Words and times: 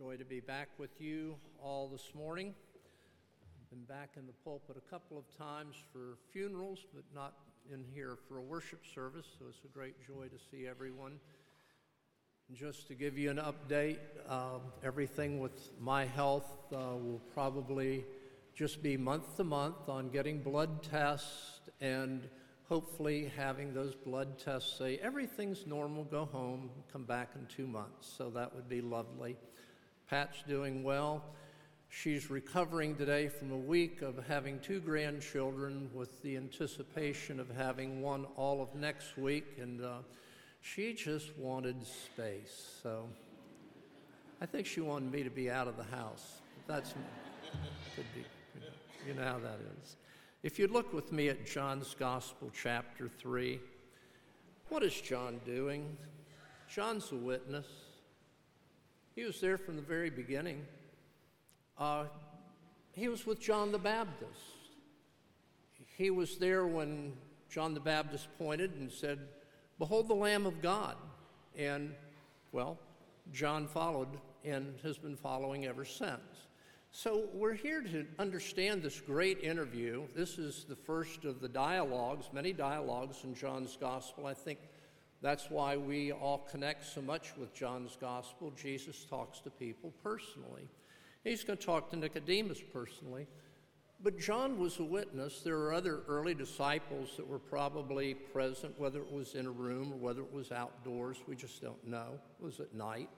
Joy 0.00 0.16
to 0.16 0.24
be 0.24 0.40
back 0.40 0.68
with 0.78 0.98
you 0.98 1.34
all 1.62 1.86
this 1.86 2.14
morning. 2.14 2.54
I've 3.44 3.68
Been 3.68 3.84
back 3.84 4.12
in 4.16 4.26
the 4.26 4.32
pulpit 4.32 4.78
a 4.78 4.90
couple 4.90 5.18
of 5.18 5.24
times 5.36 5.76
for 5.92 6.16
funerals, 6.32 6.86
but 6.94 7.02
not 7.14 7.34
in 7.70 7.84
here 7.92 8.16
for 8.26 8.38
a 8.38 8.40
worship 8.40 8.80
service, 8.94 9.26
so 9.38 9.44
it's 9.50 9.62
a 9.62 9.68
great 9.68 9.96
joy 10.06 10.28
to 10.28 10.38
see 10.50 10.66
everyone. 10.66 11.20
Just 12.54 12.88
to 12.88 12.94
give 12.94 13.18
you 13.18 13.30
an 13.30 13.36
update, 13.36 13.98
uh, 14.26 14.60
everything 14.82 15.38
with 15.38 15.70
my 15.78 16.06
health 16.06 16.50
uh, 16.72 16.96
will 16.96 17.20
probably 17.34 18.06
just 18.54 18.82
be 18.82 18.96
month 18.96 19.36
to 19.36 19.44
month 19.44 19.90
on 19.90 20.08
getting 20.08 20.38
blood 20.38 20.82
tests 20.82 21.60
and 21.82 22.26
hopefully 22.70 23.30
having 23.36 23.74
those 23.74 23.94
blood 23.94 24.38
tests 24.38 24.78
say 24.78 24.96
everything's 25.02 25.66
normal, 25.66 26.04
go 26.04 26.24
home, 26.24 26.70
come 26.90 27.04
back 27.04 27.32
in 27.34 27.44
two 27.54 27.66
months. 27.66 28.10
So 28.16 28.30
that 28.30 28.54
would 28.54 28.66
be 28.66 28.80
lovely. 28.80 29.36
Pat's 30.10 30.42
doing 30.48 30.82
well. 30.82 31.22
She's 31.88 32.30
recovering 32.30 32.96
today 32.96 33.28
from 33.28 33.52
a 33.52 33.56
week 33.56 34.02
of 34.02 34.18
having 34.26 34.58
two 34.58 34.80
grandchildren 34.80 35.88
with 35.94 36.20
the 36.22 36.36
anticipation 36.36 37.38
of 37.38 37.48
having 37.56 38.02
one 38.02 38.26
all 38.34 38.60
of 38.60 38.74
next 38.74 39.16
week, 39.16 39.44
and 39.60 39.84
uh, 39.84 39.98
she 40.62 40.94
just 40.94 41.38
wanted 41.38 41.86
space. 41.86 42.80
So 42.82 43.04
I 44.40 44.46
think 44.46 44.66
she 44.66 44.80
wanted 44.80 45.12
me 45.12 45.22
to 45.22 45.30
be 45.30 45.48
out 45.48 45.68
of 45.68 45.76
the 45.76 45.96
house. 45.96 46.40
That's 46.66 46.92
could 47.94 48.04
be, 48.12 48.24
you 49.06 49.14
know 49.14 49.22
how 49.22 49.38
that 49.38 49.60
is. 49.80 49.94
If 50.42 50.58
you 50.58 50.66
look 50.66 50.92
with 50.92 51.12
me 51.12 51.28
at 51.28 51.46
John's 51.46 51.94
Gospel, 51.96 52.50
chapter 52.52 53.08
3, 53.08 53.60
what 54.70 54.82
is 54.82 55.00
John 55.00 55.40
doing? 55.46 55.96
John's 56.68 57.12
a 57.12 57.16
witness. 57.16 57.66
He 59.14 59.24
was 59.24 59.40
there 59.40 59.58
from 59.58 59.76
the 59.76 59.82
very 59.82 60.10
beginning. 60.10 60.64
Uh, 61.78 62.04
he 62.92 63.08
was 63.08 63.26
with 63.26 63.40
John 63.40 63.72
the 63.72 63.78
Baptist. 63.78 64.40
He 65.96 66.10
was 66.10 66.38
there 66.38 66.66
when 66.66 67.12
John 67.50 67.74
the 67.74 67.80
Baptist 67.80 68.28
pointed 68.38 68.74
and 68.74 68.90
said, 68.90 69.18
Behold 69.78 70.08
the 70.08 70.14
Lamb 70.14 70.46
of 70.46 70.62
God. 70.62 70.96
And, 71.58 71.94
well, 72.52 72.78
John 73.32 73.66
followed 73.66 74.08
and 74.44 74.74
has 74.82 74.98
been 74.98 75.16
following 75.16 75.66
ever 75.66 75.84
since. 75.84 76.20
So, 76.92 77.28
we're 77.32 77.54
here 77.54 77.82
to 77.82 78.06
understand 78.18 78.82
this 78.82 79.00
great 79.00 79.44
interview. 79.44 80.02
This 80.14 80.38
is 80.38 80.64
the 80.68 80.74
first 80.74 81.24
of 81.24 81.40
the 81.40 81.48
dialogues, 81.48 82.30
many 82.32 82.52
dialogues 82.52 83.18
in 83.22 83.34
John's 83.34 83.76
Gospel. 83.80 84.26
I 84.26 84.34
think 84.34 84.58
that's 85.22 85.50
why 85.50 85.76
we 85.76 86.12
all 86.12 86.38
connect 86.50 86.86
so 86.86 87.02
much 87.02 87.32
with 87.36 87.52
John's 87.54 87.96
gospel. 88.00 88.52
Jesus 88.56 89.04
talks 89.04 89.40
to 89.40 89.50
people 89.50 89.92
personally. 90.02 90.68
He's 91.24 91.44
going 91.44 91.58
to 91.58 91.64
talk 91.64 91.90
to 91.90 91.96
Nicodemus 91.96 92.60
personally. 92.72 93.26
But 94.02 94.18
John 94.18 94.58
was 94.58 94.78
a 94.78 94.84
witness. 94.84 95.42
There 95.42 95.58
are 95.58 95.74
other 95.74 96.00
early 96.08 96.32
disciples 96.32 97.10
that 97.18 97.28
were 97.28 97.38
probably 97.38 98.14
present, 98.14 98.78
whether 98.80 99.00
it 99.00 99.12
was 99.12 99.34
in 99.34 99.44
a 99.44 99.50
room 99.50 99.92
or 99.92 99.96
whether 99.96 100.22
it 100.22 100.32
was 100.32 100.52
outdoors. 100.52 101.18
We 101.26 101.36
just 101.36 101.60
don't 101.60 101.86
know. 101.86 102.18
It 102.40 102.44
was 102.44 102.60
at 102.60 102.74
night. 102.74 103.10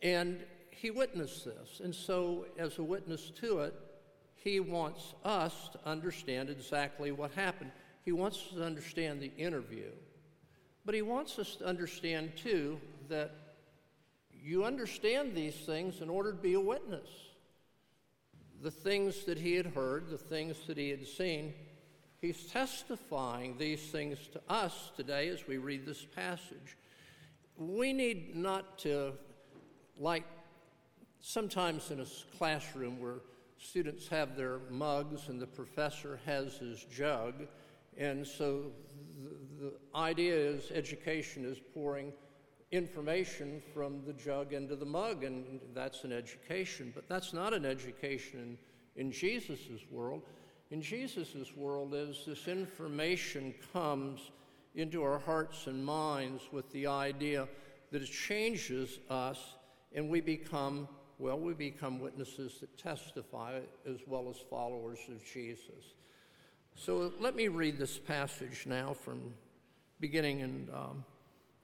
And 0.00 0.42
he 0.70 0.90
witnessed 0.90 1.44
this. 1.44 1.80
And 1.84 1.94
so, 1.94 2.46
as 2.58 2.78
a 2.78 2.82
witness 2.82 3.30
to 3.40 3.60
it, 3.60 3.74
he 4.34 4.60
wants 4.60 5.14
us 5.24 5.68
to 5.72 5.78
understand 5.84 6.48
exactly 6.48 7.12
what 7.12 7.32
happened. 7.32 7.72
He 8.02 8.12
wants 8.12 8.38
us 8.38 8.54
to 8.54 8.64
understand 8.64 9.20
the 9.20 9.32
interview. 9.36 9.90
But 10.86 10.94
he 10.94 11.02
wants 11.02 11.38
us 11.40 11.56
to 11.56 11.66
understand, 11.66 12.36
too, 12.36 12.80
that 13.08 13.32
you 14.30 14.64
understand 14.64 15.34
these 15.34 15.56
things 15.56 16.00
in 16.00 16.08
order 16.08 16.30
to 16.30 16.38
be 16.38 16.54
a 16.54 16.60
witness. 16.60 17.08
The 18.62 18.70
things 18.70 19.24
that 19.24 19.36
he 19.36 19.56
had 19.56 19.66
heard, 19.66 20.08
the 20.08 20.16
things 20.16 20.56
that 20.68 20.78
he 20.78 20.90
had 20.90 21.04
seen, 21.04 21.52
he's 22.20 22.46
testifying 22.46 23.58
these 23.58 23.82
things 23.90 24.18
to 24.32 24.40
us 24.48 24.92
today 24.96 25.26
as 25.28 25.48
we 25.48 25.58
read 25.58 25.84
this 25.84 26.06
passage. 26.14 26.76
We 27.58 27.92
need 27.92 28.36
not 28.36 28.78
to, 28.80 29.14
like 29.98 30.24
sometimes 31.20 31.90
in 31.90 32.00
a 32.00 32.06
classroom 32.38 33.00
where 33.00 33.22
students 33.58 34.06
have 34.08 34.36
their 34.36 34.60
mugs 34.70 35.28
and 35.28 35.40
the 35.40 35.46
professor 35.48 36.20
has 36.26 36.54
his 36.58 36.84
jug, 36.84 37.34
and 37.96 38.26
so 38.26 38.72
the 39.60 39.72
idea 39.94 40.34
is 40.34 40.70
education 40.70 41.44
is 41.44 41.58
pouring 41.72 42.12
information 42.72 43.62
from 43.72 44.04
the 44.06 44.12
jug 44.12 44.52
into 44.52 44.76
the 44.76 44.84
mug, 44.84 45.24
and 45.24 45.60
that's 45.74 46.04
an 46.04 46.12
education. 46.12 46.92
But 46.94 47.08
that's 47.08 47.32
not 47.32 47.54
an 47.54 47.64
education 47.64 48.58
in, 48.96 49.06
in 49.06 49.12
Jesus' 49.12 49.84
world. 49.90 50.22
In 50.70 50.82
Jesus' 50.82 51.56
world, 51.56 51.94
as 51.94 52.24
this 52.26 52.48
information 52.48 53.54
comes 53.72 54.32
into 54.74 55.02
our 55.02 55.18
hearts 55.18 55.68
and 55.68 55.84
minds 55.84 56.42
with 56.52 56.70
the 56.72 56.86
idea 56.86 57.48
that 57.92 58.02
it 58.02 58.10
changes 58.10 58.98
us 59.08 59.38
and 59.94 60.10
we 60.10 60.20
become, 60.20 60.88
well, 61.18 61.38
we 61.38 61.54
become 61.54 62.00
witnesses 62.00 62.58
that 62.60 62.76
testify 62.76 63.60
as 63.88 63.98
well 64.06 64.28
as 64.28 64.36
followers 64.50 64.98
of 65.08 65.24
Jesus. 65.24 65.94
So 66.78 67.10
let 67.18 67.34
me 67.34 67.48
read 67.48 67.78
this 67.78 67.96
passage 67.96 68.64
now 68.66 68.92
from 68.92 69.32
beginning 69.98 70.40
in 70.40 70.68
um, 70.74 71.06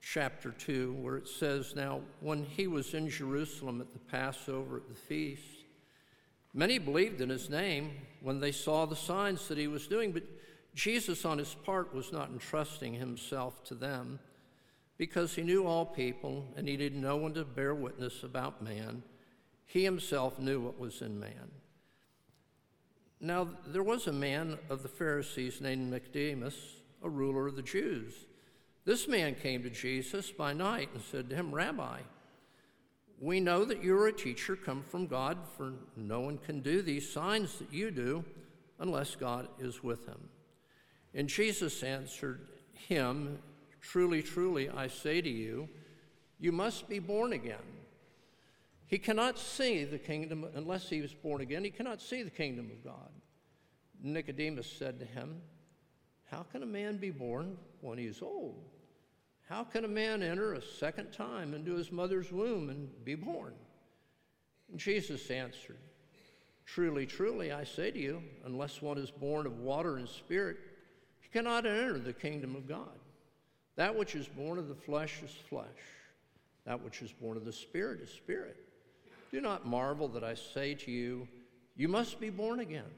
chapter 0.01 0.53
2, 0.53 0.95
where 0.95 1.19
it 1.19 1.29
says, 1.29 1.77
Now, 1.77 2.01
when 2.21 2.45
he 2.45 2.67
was 2.67 2.95
in 2.95 3.11
Jerusalem 3.11 3.83
at 3.83 3.93
the 3.93 3.99
Passover 3.99 4.79
at 4.79 4.89
the 4.89 4.95
feast, 4.95 5.43
many 6.55 6.79
believed 6.79 7.21
in 7.21 7.29
his 7.29 7.51
name 7.51 7.91
when 8.23 8.41
they 8.41 8.53
saw 8.53 8.87
the 8.87 8.97
signs 8.97 9.49
that 9.49 9.59
he 9.59 9.69
was 9.69 9.87
doing, 9.87 10.13
but 10.13 10.23
Jesus, 10.75 11.27
on 11.27 11.37
his 11.37 11.55
part, 11.55 11.95
was 11.95 12.11
not 12.11 12.31
entrusting 12.31 12.95
himself 12.95 13.63
to 13.65 13.75
them 13.75 14.19
because 14.97 15.35
he 15.35 15.43
knew 15.43 15.67
all 15.67 15.85
people 15.85 16.49
and 16.57 16.65
needed 16.65 16.97
no 16.97 17.17
one 17.17 17.35
to 17.35 17.45
bear 17.45 17.75
witness 17.75 18.23
about 18.23 18.63
man. 18.63 19.03
He 19.67 19.85
himself 19.85 20.39
knew 20.39 20.63
what 20.63 20.79
was 20.79 21.03
in 21.03 21.21
man. 21.21 21.51
Now, 23.25 23.49
there 23.69 23.85
was 23.85 24.09
a 24.09 24.13
man 24.13 24.59
of 24.69 24.83
the 24.83 24.89
Pharisees 24.89 25.61
named 25.61 25.93
Nicodemus 25.93 26.57
a 27.05 27.09
ruler 27.09 27.47
of 27.47 27.57
the 27.57 27.63
Jews. 27.63 28.15
This 28.85 29.07
man 29.07 29.37
came 29.37 29.63
to 29.63 29.71
Jesus 29.71 30.33
by 30.33 30.53
night 30.53 30.89
and 30.93 31.03
said 31.03 31.31
to 31.31 31.37
him, 31.37 31.55
Rabbi, 31.55 32.01
we 33.21 33.39
know 33.39 33.65
that 33.65 33.83
you 33.83 33.97
are 33.97 34.09
a 34.09 34.13
teacher 34.13 34.57
come 34.57 34.83
from 34.83 35.07
God, 35.07 35.39
for 35.57 35.75
no 35.97 36.21
one 36.21 36.39
can 36.39 36.61
do 36.61 36.83
these 36.83 37.09
signs 37.09 37.59
that 37.61 37.73
you 37.73 37.93
do 37.93 38.25
unless 38.81 39.15
God 39.15 39.47
is 39.61 39.85
with 39.85 40.07
him. 40.07 40.29
And 41.15 41.29
Jesus 41.29 41.85
answered 41.85 42.41
him, 42.73 43.39
Truly, 43.81 44.23
truly, 44.23 44.69
I 44.69 44.89
say 44.89 45.21
to 45.21 45.31
you, 45.31 45.69
you 46.41 46.51
must 46.51 46.89
be 46.89 46.99
born 46.99 47.33
again. 47.33 47.82
He 48.93 48.99
cannot 48.99 49.39
see 49.39 49.85
the 49.85 49.99
kingdom 49.99 50.45
unless 50.55 50.91
he 50.91 51.01
was 51.01 51.15
born 51.15 51.41
again. 51.41 51.65
He 51.65 51.71
cannot 51.71 52.03
see 52.03 52.23
the 52.23 52.29
kingdom 52.29 52.71
of 52.71 52.85
God. 52.85 53.09
Nicodemus 54.03 54.71
said 54.71 55.01
to 55.01 55.07
him, 55.07 55.41
how 56.31 56.43
can 56.43 56.63
a 56.63 56.67
man 56.67 56.99
be 56.99 57.11
born 57.11 57.57
when 57.81 57.97
he 57.97 58.05
is 58.05 58.21
old? 58.21 58.63
How 59.49 59.65
can 59.65 59.87
a 59.87 59.89
man 59.89 60.23
enter 60.23 60.53
a 60.53 60.61
second 60.61 61.11
time 61.11 61.55
into 61.55 61.75
his 61.75 61.91
mother's 61.91 62.31
womb 62.31 62.69
and 62.69 62.91
be 63.03 63.15
born? 63.15 63.55
And 64.71 64.79
Jesus 64.79 65.31
answered, 65.31 65.79
Truly, 66.67 67.07
truly, 67.07 67.51
I 67.51 67.65
say 67.65 67.93
to 67.93 67.99
you, 67.99 68.23
unless 68.45 68.83
one 68.83 68.99
is 68.99 69.11
born 69.11 69.47
of 69.47 69.61
water 69.61 69.97
and 69.97 70.07
spirit, 70.07 70.59
he 71.23 71.31
cannot 71.31 71.65
enter 71.65 71.99
the 71.99 72.13
kingdom 72.13 72.55
of 72.57 72.69
God. 72.69 72.99
That 73.77 73.97
which 73.97 74.15
is 74.15 74.29
born 74.29 74.59
of 74.59 74.69
the 74.69 74.75
flesh 74.75 75.23
is 75.25 75.35
flesh, 75.49 75.67
that 76.67 76.85
which 76.85 77.01
is 77.01 77.11
born 77.11 77.39
of 77.39 77.47
the 77.47 77.55
spirit 77.55 78.03
is 78.03 78.11
spirit. 78.11 78.57
Do 79.33 79.41
not 79.41 79.67
marvel 79.67 80.09
that 80.09 80.23
I 80.23 80.35
say 80.35 80.75
to 80.75 80.91
you, 80.91 81.27
You 81.75 81.89
must 81.89 82.21
be 82.21 82.31
born 82.31 82.61
again. 82.61 82.91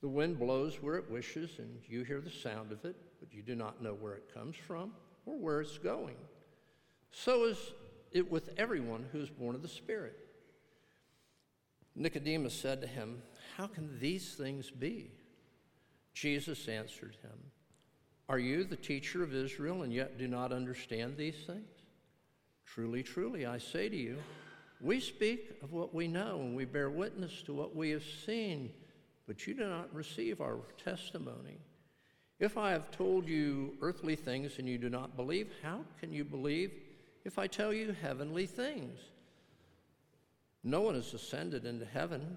The 0.00 0.08
wind 0.08 0.38
blows 0.38 0.82
where 0.82 0.96
it 0.96 1.10
wishes, 1.10 1.58
and 1.58 1.78
you 1.86 2.02
hear 2.02 2.20
the 2.20 2.30
sound 2.30 2.72
of 2.72 2.84
it, 2.84 2.96
but 3.20 3.32
you 3.32 3.42
do 3.42 3.54
not 3.54 3.82
know 3.82 3.92
where 3.92 4.14
it 4.14 4.34
comes 4.34 4.56
from 4.56 4.92
or 5.26 5.38
where 5.38 5.60
it's 5.60 5.78
going. 5.78 6.16
So 7.12 7.44
is 7.44 7.58
it 8.12 8.30
with 8.30 8.50
everyone 8.56 9.06
who 9.12 9.20
is 9.20 9.30
born 9.30 9.54
of 9.54 9.62
the 9.62 9.68
Spirit. 9.68 10.16
Nicodemus 11.94 12.54
said 12.54 12.80
to 12.80 12.86
him, 12.86 13.22
How 13.56 13.66
can 13.66 13.98
these 14.00 14.34
things 14.34 14.70
be? 14.70 15.10
Jesus 16.14 16.68
answered 16.68 17.16
him, 17.22 17.38
Are 18.28 18.38
you 18.38 18.64
the 18.64 18.76
teacher 18.76 19.22
of 19.22 19.34
Israel 19.34 19.82
and 19.82 19.92
yet 19.92 20.18
do 20.18 20.28
not 20.28 20.52
understand 20.52 21.16
these 21.16 21.36
things? 21.46 21.68
Truly, 22.64 23.02
truly, 23.02 23.44
I 23.44 23.58
say 23.58 23.88
to 23.88 23.96
you, 23.96 24.18
we 24.82 25.00
speak 25.00 25.52
of 25.62 25.72
what 25.72 25.94
we 25.94 26.08
know 26.08 26.40
and 26.40 26.54
we 26.54 26.64
bear 26.64 26.90
witness 26.90 27.42
to 27.42 27.54
what 27.54 27.74
we 27.74 27.90
have 27.90 28.04
seen 28.26 28.70
but 29.26 29.46
you 29.46 29.54
do 29.54 29.66
not 29.66 29.94
receive 29.94 30.40
our 30.40 30.58
testimony. 30.82 31.58
If 32.38 32.58
I 32.58 32.72
have 32.72 32.90
told 32.90 33.28
you 33.28 33.74
earthly 33.80 34.16
things 34.16 34.58
and 34.58 34.68
you 34.68 34.78
do 34.78 34.90
not 34.90 35.16
believe, 35.16 35.48
how 35.62 35.80
can 36.00 36.12
you 36.12 36.24
believe 36.24 36.72
if 37.24 37.38
I 37.38 37.46
tell 37.46 37.72
you 37.72 37.94
heavenly 38.02 38.46
things? 38.46 38.98
No 40.64 40.80
one 40.80 40.94
has 40.94 41.14
ascended 41.14 41.64
into 41.64 41.84
heaven 41.84 42.36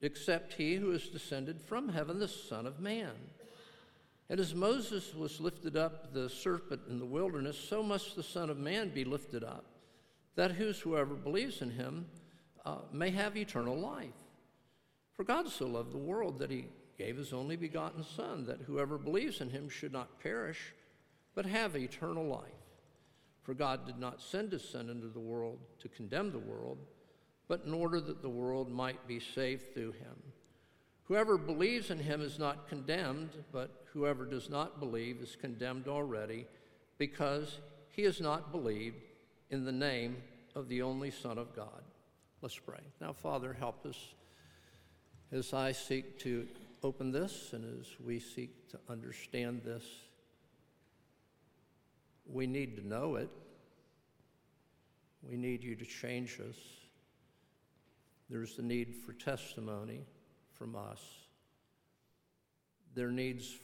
except 0.00 0.54
he 0.54 0.76
who 0.76 0.92
is 0.92 1.08
descended 1.08 1.60
from 1.60 1.88
heaven, 1.88 2.20
the 2.20 2.28
Son 2.28 2.66
of 2.66 2.78
Man. 2.78 3.12
And 4.30 4.38
as 4.38 4.54
Moses 4.54 5.14
was 5.14 5.40
lifted 5.40 5.76
up 5.76 6.12
the 6.12 6.30
serpent 6.30 6.82
in 6.88 6.98
the 6.98 7.06
wilderness, 7.06 7.58
so 7.58 7.82
must 7.82 8.14
the 8.14 8.22
Son 8.22 8.50
of 8.50 8.58
Man 8.58 8.90
be 8.90 9.04
lifted 9.04 9.42
up, 9.42 9.64
that 10.38 10.52
whosoever 10.52 11.14
believes 11.14 11.62
in 11.62 11.70
him 11.70 12.06
uh, 12.64 12.76
may 12.92 13.10
have 13.10 13.36
eternal 13.36 13.76
life. 13.76 14.14
For 15.16 15.24
God 15.24 15.48
so 15.48 15.66
loved 15.66 15.90
the 15.90 15.98
world 15.98 16.38
that 16.38 16.48
he 16.48 16.68
gave 16.96 17.16
his 17.16 17.32
only 17.32 17.56
begotten 17.56 18.04
Son, 18.04 18.46
that 18.46 18.60
whoever 18.64 18.98
believes 18.98 19.40
in 19.40 19.50
him 19.50 19.68
should 19.68 19.92
not 19.92 20.20
perish, 20.22 20.72
but 21.34 21.44
have 21.44 21.74
eternal 21.74 22.24
life. 22.24 22.52
For 23.42 23.52
God 23.52 23.84
did 23.84 23.98
not 23.98 24.22
send 24.22 24.52
his 24.52 24.62
Son 24.62 24.88
into 24.88 25.08
the 25.08 25.18
world 25.18 25.58
to 25.80 25.88
condemn 25.88 26.30
the 26.30 26.38
world, 26.38 26.78
but 27.48 27.64
in 27.66 27.74
order 27.74 28.00
that 28.00 28.22
the 28.22 28.28
world 28.28 28.70
might 28.70 29.08
be 29.08 29.18
saved 29.18 29.74
through 29.74 29.90
him. 29.90 30.22
Whoever 31.06 31.36
believes 31.36 31.90
in 31.90 31.98
him 31.98 32.20
is 32.20 32.38
not 32.38 32.68
condemned, 32.68 33.30
but 33.50 33.86
whoever 33.92 34.24
does 34.24 34.48
not 34.48 34.78
believe 34.78 35.20
is 35.20 35.34
condemned 35.34 35.88
already, 35.88 36.46
because 36.96 37.58
he 37.88 38.02
has 38.04 38.20
not 38.20 38.52
believed 38.52 39.07
in 39.50 39.64
the 39.64 39.72
name 39.72 40.16
of 40.54 40.68
the 40.68 40.82
only 40.82 41.10
Son 41.10 41.38
of 41.38 41.54
God. 41.54 41.82
Let's 42.42 42.58
pray. 42.58 42.80
Now, 43.00 43.12
Father, 43.12 43.52
help 43.52 43.84
us 43.86 43.98
as 45.32 45.52
I 45.52 45.72
seek 45.72 46.18
to 46.20 46.46
open 46.82 47.10
this 47.10 47.52
and 47.52 47.80
as 47.80 47.86
we 48.04 48.20
seek 48.20 48.68
to 48.70 48.78
understand 48.88 49.62
this. 49.64 49.84
We 52.26 52.46
need 52.46 52.76
to 52.76 52.86
know 52.86 53.16
it. 53.16 53.30
We 55.22 55.36
need 55.36 55.64
you 55.64 55.74
to 55.76 55.84
change 55.84 56.38
us. 56.48 56.56
There's 58.30 58.56
the 58.56 58.62
need 58.62 58.94
for 58.94 59.14
testimony 59.14 60.02
from 60.52 60.76
us. 60.76 61.00
There 62.94 63.10
needs 63.10 63.56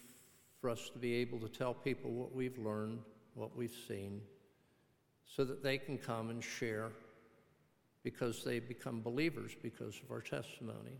for 0.60 0.70
us 0.70 0.88
to 0.90 0.98
be 0.98 1.14
able 1.14 1.38
to 1.40 1.48
tell 1.48 1.75
people 1.75 2.10
what 2.10 2.34
we've 2.34 2.58
learned, 2.58 3.00
what 3.34 3.54
we've 3.54 3.76
seen, 3.86 4.22
so 5.26 5.44
that 5.44 5.62
they 5.62 5.79
can 5.79 5.99
come 5.99 6.31
and 6.31 6.43
share 6.43 6.91
because 8.03 8.44
they 8.44 8.61
become 8.61 9.00
believers 9.00 9.53
because 9.62 10.00
of 10.05 10.11
our 10.11 10.21
testimony. 10.21 10.99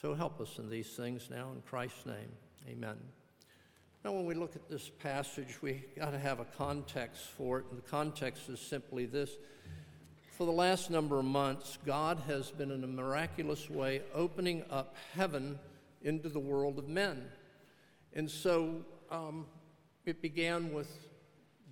So 0.00 0.14
help 0.14 0.40
us 0.40 0.58
in 0.58 0.70
these 0.70 0.96
things 0.96 1.28
now 1.30 1.50
in 1.54 1.62
Christ's 1.62 2.06
name. 2.06 2.32
Amen. 2.68 2.96
Now, 4.04 4.12
when 4.12 4.26
we 4.26 4.34
look 4.34 4.56
at 4.56 4.68
this 4.68 4.88
passage, 4.88 5.62
we 5.62 5.84
got 5.96 6.10
to 6.10 6.18
have 6.18 6.40
a 6.40 6.44
context 6.44 7.22
for 7.36 7.60
it, 7.60 7.66
and 7.70 7.78
the 7.78 7.88
context 7.88 8.48
is 8.48 8.58
simply 8.58 9.06
this. 9.06 9.30
For 10.36 10.44
the 10.44 10.52
last 10.52 10.90
number 10.90 11.20
of 11.20 11.24
months, 11.24 11.78
God 11.86 12.20
has 12.26 12.50
been 12.50 12.72
in 12.72 12.82
a 12.82 12.88
miraculous 12.88 13.70
way 13.70 14.02
opening 14.12 14.64
up 14.70 14.96
heaven 15.14 15.58
into 16.02 16.28
the 16.28 16.40
world 16.40 16.78
of 16.78 16.88
men. 16.88 17.26
And 18.14 18.28
so 18.28 18.84
um, 19.10 19.46
it 20.04 20.20
began 20.20 20.72
with 20.72 20.90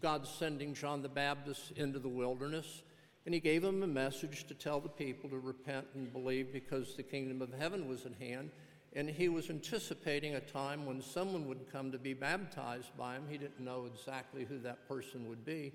God 0.00 0.26
sending 0.26 0.74
John 0.74 1.02
the 1.02 1.08
Baptist 1.08 1.72
into 1.76 1.98
the 1.98 2.08
wilderness. 2.08 2.82
And 3.26 3.34
he 3.34 3.40
gave 3.40 3.62
him 3.62 3.82
a 3.82 3.86
message 3.86 4.46
to 4.48 4.54
tell 4.54 4.80
the 4.80 4.88
people 4.88 5.28
to 5.30 5.38
repent 5.38 5.86
and 5.94 6.12
believe 6.12 6.52
because 6.52 6.94
the 6.94 7.02
kingdom 7.02 7.42
of 7.42 7.52
heaven 7.52 7.88
was 7.88 8.06
at 8.06 8.14
hand. 8.18 8.50
And 8.94 9.08
he 9.08 9.28
was 9.28 9.50
anticipating 9.50 10.34
a 10.34 10.40
time 10.40 10.86
when 10.86 11.00
someone 11.00 11.46
would 11.46 11.70
come 11.70 11.92
to 11.92 11.98
be 11.98 12.14
baptized 12.14 12.96
by 12.96 13.14
him. 13.14 13.24
He 13.28 13.38
didn't 13.38 13.60
know 13.60 13.86
exactly 13.86 14.44
who 14.44 14.58
that 14.60 14.88
person 14.88 15.28
would 15.28 15.44
be. 15.44 15.72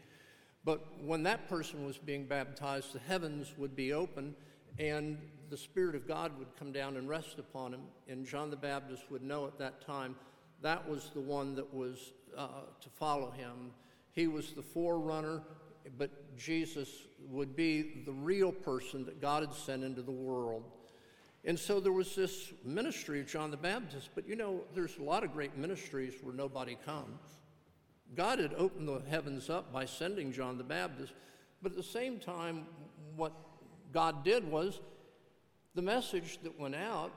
But 0.66 0.83
when 1.04 1.24
that 1.24 1.48
person 1.48 1.86
was 1.86 1.98
being 1.98 2.25
baptized, 2.25 2.94
the 2.94 3.00
heavens 3.00 3.54
would 3.57 3.75
be 3.75 3.94
open 3.94 4.36
and 4.80 5.18
the 5.50 5.57
Spirit 5.57 5.95
of 5.95 6.07
God 6.07 6.38
would 6.38 6.48
come 6.57 6.72
down 6.72 6.98
and 6.98 7.07
rest 7.07 7.39
upon 7.39 7.74
him. 7.74 7.81
And 8.10 8.25
John 8.25 8.50
the 8.50 8.57
Baptist 8.57 9.04
would 9.12 9.22
know 9.22 9.45
at 9.45 9.57
that 9.60 9.86
time 9.86 10.16
that 10.62 10.88
was 10.88 11.12
the 11.13 11.22
one 11.22 11.56
that 11.56 11.74
was 11.74 12.13
uh, 12.38 12.48
to 12.81 12.89
follow 12.89 13.31
him. 13.31 13.72
He 14.16 14.28
was 14.28 14.54
the 14.54 14.64
forerunner 14.64 15.44
but 15.98 16.38
Jesus 16.38 16.90
would 17.30 17.56
be 17.56 18.04
the 18.06 18.12
real 18.12 18.52
person 18.52 19.06
that 19.06 19.22
God 19.22 19.44
had 19.44 19.54
sent 19.54 19.84
into 19.84 20.02
the 20.02 20.12
world. 20.12 20.64
And 21.44 21.58
so 21.58 21.80
there 21.80 21.92
was 21.92 22.16
this 22.16 22.52
ministry 22.64 23.20
of 23.20 23.28
John 23.28 23.52
the 23.52 23.58
Baptist, 23.58 24.10
but 24.16 24.28
you 24.28 24.36
know, 24.36 24.62
there's 24.74 24.98
a 24.98 25.04
lot 25.04 25.24
of 25.24 25.32
great 25.32 25.58
ministries 25.58 26.14
where 26.22 26.34
nobody 26.34 26.78
comes. 26.86 27.20
God 28.16 28.40
had 28.40 28.54
opened 28.56 28.88
the 28.88 29.02
heavens 29.10 29.50
up 29.50 29.72
by 29.72 29.86
sending 29.86 30.32
John 30.32 30.58
the 30.58 30.64
Baptist, 30.64 31.14
but 31.62 31.72
at 31.72 31.78
the 31.78 31.84
same 31.84 32.20
time, 32.20 32.66
what 33.16 33.34
God 33.92 34.24
did 34.24 34.50
was 34.50 34.80
the 35.76 35.82
message 35.82 36.40
that 36.44 36.60
went 36.60 36.76
out, 36.76 37.12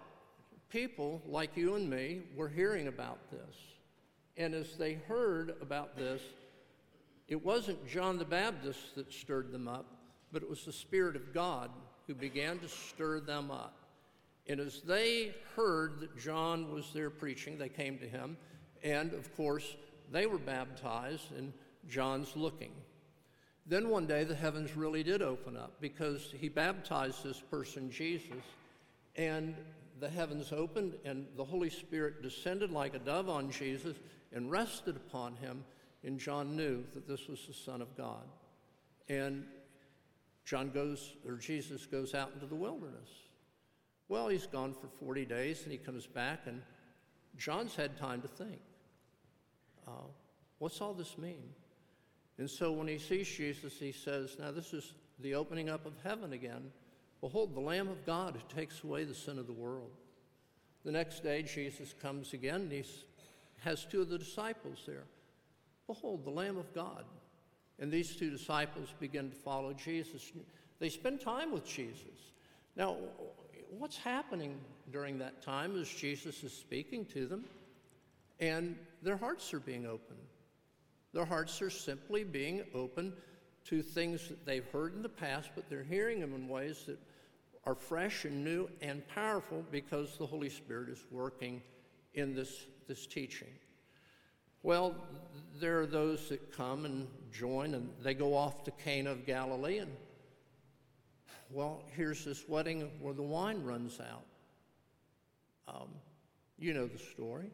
people 0.68 1.22
like 1.26 1.56
you 1.56 1.74
and 1.74 1.88
me 1.88 2.22
were 2.36 2.48
hearing 2.48 2.88
about 2.88 3.30
this. 3.30 3.56
And 4.36 4.54
as 4.54 4.76
they 4.76 4.94
heard 4.94 5.56
about 5.60 5.96
this, 5.96 6.22
it 7.28 7.44
wasn't 7.44 7.86
John 7.86 8.18
the 8.18 8.24
Baptist 8.24 8.94
that 8.94 9.12
stirred 9.12 9.52
them 9.52 9.68
up, 9.68 9.86
but 10.32 10.42
it 10.42 10.48
was 10.48 10.64
the 10.64 10.72
Spirit 10.72 11.14
of 11.14 11.34
God 11.34 11.70
who 12.06 12.14
began 12.14 12.58
to 12.60 12.68
stir 12.68 13.20
them 13.20 13.50
up. 13.50 13.76
And 14.46 14.60
as 14.60 14.80
they 14.80 15.34
heard 15.54 16.00
that 16.00 16.18
John 16.18 16.72
was 16.72 16.90
there 16.94 17.10
preaching, 17.10 17.58
they 17.58 17.68
came 17.68 17.98
to 17.98 18.08
him. 18.08 18.38
And 18.82 19.12
of 19.12 19.36
course, 19.36 19.76
they 20.10 20.24
were 20.24 20.38
baptized, 20.38 21.32
and 21.36 21.52
John's 21.86 22.34
looking. 22.34 22.72
Then 23.66 23.90
one 23.90 24.06
day, 24.06 24.24
the 24.24 24.34
heavens 24.34 24.74
really 24.74 25.02
did 25.02 25.20
open 25.20 25.54
up 25.54 25.74
because 25.82 26.32
he 26.40 26.48
baptized 26.48 27.22
this 27.22 27.42
person, 27.50 27.90
Jesus, 27.90 28.42
and 29.16 29.54
the 30.00 30.08
heavens 30.08 30.50
opened, 30.50 30.94
and 31.04 31.26
the 31.36 31.44
Holy 31.44 31.68
Spirit 31.68 32.22
descended 32.22 32.70
like 32.70 32.94
a 32.94 32.98
dove 32.98 33.28
on 33.28 33.50
Jesus 33.50 33.96
and 34.32 34.50
rested 34.50 34.96
upon 34.96 35.36
him 35.36 35.62
and 36.04 36.18
John 36.18 36.56
knew 36.56 36.84
that 36.94 37.06
this 37.06 37.26
was 37.28 37.44
the 37.46 37.54
Son 37.54 37.82
of 37.82 37.96
God. 37.96 38.24
And 39.08 39.44
John 40.44 40.70
goes, 40.70 41.14
or 41.26 41.36
Jesus 41.36 41.86
goes 41.86 42.14
out 42.14 42.30
into 42.34 42.46
the 42.46 42.54
wilderness. 42.54 43.08
Well, 44.08 44.28
he's 44.28 44.46
gone 44.46 44.72
for 44.72 44.86
40 44.86 45.26
days 45.26 45.62
and 45.64 45.72
he 45.72 45.78
comes 45.78 46.06
back, 46.06 46.40
and 46.46 46.62
John's 47.36 47.74
had 47.74 47.98
time 47.98 48.22
to 48.22 48.28
think. 48.28 48.60
Uh, 49.86 50.08
what's 50.58 50.80
all 50.80 50.94
this 50.94 51.18
mean? 51.18 51.50
And 52.38 52.48
so 52.48 52.72
when 52.72 52.88
he 52.88 52.98
sees 52.98 53.28
Jesus, 53.28 53.74
he 53.78 53.92
says, 53.92 54.36
Now 54.38 54.50
this 54.50 54.72
is 54.72 54.94
the 55.20 55.34
opening 55.34 55.68
up 55.68 55.84
of 55.84 55.94
heaven 56.04 56.32
again. 56.32 56.70
Behold, 57.20 57.54
the 57.54 57.60
Lamb 57.60 57.88
of 57.88 58.06
God 58.06 58.36
who 58.36 58.56
takes 58.56 58.84
away 58.84 59.04
the 59.04 59.14
sin 59.14 59.38
of 59.38 59.46
the 59.46 59.52
world. 59.52 59.90
The 60.84 60.92
next 60.92 61.22
day, 61.22 61.42
Jesus 61.42 61.92
comes 62.00 62.32
again 62.32 62.62
and 62.62 62.72
he 62.72 62.84
has 63.58 63.84
two 63.84 64.00
of 64.00 64.08
the 64.08 64.18
disciples 64.18 64.84
there. 64.86 65.04
Behold, 65.88 66.24
the 66.24 66.30
Lamb 66.30 66.56
of 66.56 66.72
God. 66.72 67.04
And 67.80 67.90
these 67.90 68.14
two 68.14 68.30
disciples 68.30 68.94
begin 69.00 69.30
to 69.30 69.36
follow 69.36 69.72
Jesus. 69.72 70.30
They 70.78 70.88
spend 70.88 71.20
time 71.20 71.50
with 71.50 71.66
Jesus. 71.66 72.32
Now, 72.76 72.96
what's 73.70 73.96
happening 73.96 74.60
during 74.92 75.18
that 75.18 75.42
time 75.42 75.76
is 75.76 75.88
Jesus 75.88 76.44
is 76.44 76.52
speaking 76.52 77.04
to 77.06 77.26
them, 77.26 77.44
and 78.38 78.76
their 79.02 79.16
hearts 79.16 79.52
are 79.52 79.60
being 79.60 79.86
opened. 79.86 80.20
Their 81.12 81.24
hearts 81.24 81.60
are 81.62 81.70
simply 81.70 82.22
being 82.22 82.62
open 82.74 83.12
to 83.64 83.82
things 83.82 84.28
that 84.28 84.44
they've 84.44 84.66
heard 84.66 84.94
in 84.94 85.02
the 85.02 85.08
past, 85.08 85.50
but 85.54 85.68
they're 85.68 85.82
hearing 85.82 86.20
them 86.20 86.34
in 86.34 86.48
ways 86.48 86.84
that 86.86 86.98
are 87.64 87.74
fresh 87.74 88.24
and 88.24 88.44
new 88.44 88.68
and 88.80 89.06
powerful 89.08 89.64
because 89.70 90.16
the 90.16 90.26
Holy 90.26 90.50
Spirit 90.50 90.88
is 90.88 91.04
working 91.10 91.62
in 92.14 92.34
this, 92.34 92.66
this 92.86 93.06
teaching. 93.06 93.48
Well, 94.68 94.94
there 95.58 95.80
are 95.80 95.86
those 95.86 96.28
that 96.28 96.52
come 96.54 96.84
and 96.84 97.06
join, 97.32 97.72
and 97.72 97.88
they 98.02 98.12
go 98.12 98.36
off 98.36 98.64
to 98.64 98.70
Cana 98.70 99.12
of 99.12 99.24
Galilee, 99.24 99.78
and 99.78 99.90
well, 101.50 101.84
here's 101.96 102.22
this 102.22 102.46
wedding 102.46 102.90
where 103.00 103.14
the 103.14 103.22
wine 103.22 103.64
runs 103.64 103.98
out. 103.98 104.26
Um, 105.68 105.88
you 106.58 106.74
know 106.74 106.86
the 106.86 106.98
story. 106.98 107.50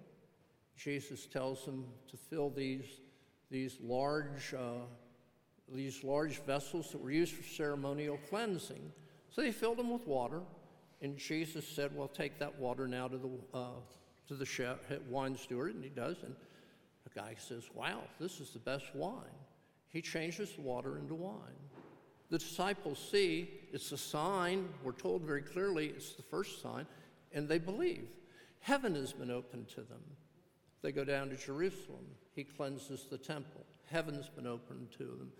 Jesus 0.76 1.26
tells 1.26 1.64
them 1.64 1.86
to 2.10 2.16
fill 2.16 2.50
these, 2.50 2.98
these, 3.48 3.76
large, 3.80 4.52
uh, 4.52 4.82
these 5.72 6.02
large 6.02 6.42
vessels 6.42 6.90
that 6.90 7.00
were 7.00 7.12
used 7.12 7.34
for 7.34 7.44
ceremonial 7.44 8.18
cleansing. 8.28 8.90
So 9.30 9.40
they 9.40 9.52
filled 9.52 9.78
them 9.78 9.92
with 9.92 10.04
water, 10.04 10.40
and 11.00 11.16
Jesus 11.16 11.64
said, 11.64 11.94
Well, 11.94 12.08
take 12.08 12.40
that 12.40 12.58
water 12.58 12.88
now 12.88 13.06
to 13.06 13.16
the, 13.16 13.30
uh, 13.56 13.66
to 14.26 14.34
the 14.34 14.44
chef, 14.44 14.78
wine 15.08 15.36
steward, 15.36 15.76
and 15.76 15.84
he 15.84 15.90
does. 15.90 16.16
And 16.24 16.34
the 17.04 17.20
guy 17.20 17.34
says, 17.38 17.64
Wow, 17.74 18.02
this 18.18 18.40
is 18.40 18.50
the 18.50 18.58
best 18.58 18.94
wine. 18.94 19.38
He 19.88 20.02
changes 20.02 20.58
water 20.58 20.98
into 20.98 21.14
wine. 21.14 21.38
The 22.30 22.38
disciples 22.38 22.98
see 23.10 23.48
it's 23.72 23.92
a 23.92 23.98
sign, 23.98 24.68
we're 24.82 24.92
told 24.92 25.22
very 25.22 25.42
clearly 25.42 25.88
it's 25.88 26.14
the 26.14 26.22
first 26.22 26.60
sign, 26.62 26.86
and 27.32 27.48
they 27.48 27.58
believe. 27.58 28.08
Heaven 28.60 28.94
has 28.94 29.12
been 29.12 29.30
opened 29.30 29.68
to 29.68 29.82
them. 29.82 30.00
They 30.82 30.90
go 30.90 31.04
down 31.04 31.28
to 31.30 31.36
Jerusalem. 31.36 32.06
He 32.34 32.44
cleanses 32.44 33.06
the 33.10 33.18
temple. 33.18 33.64
Heaven's 33.90 34.28
been 34.28 34.46
opened 34.46 34.88
to 34.98 35.04
them. 35.04 35.32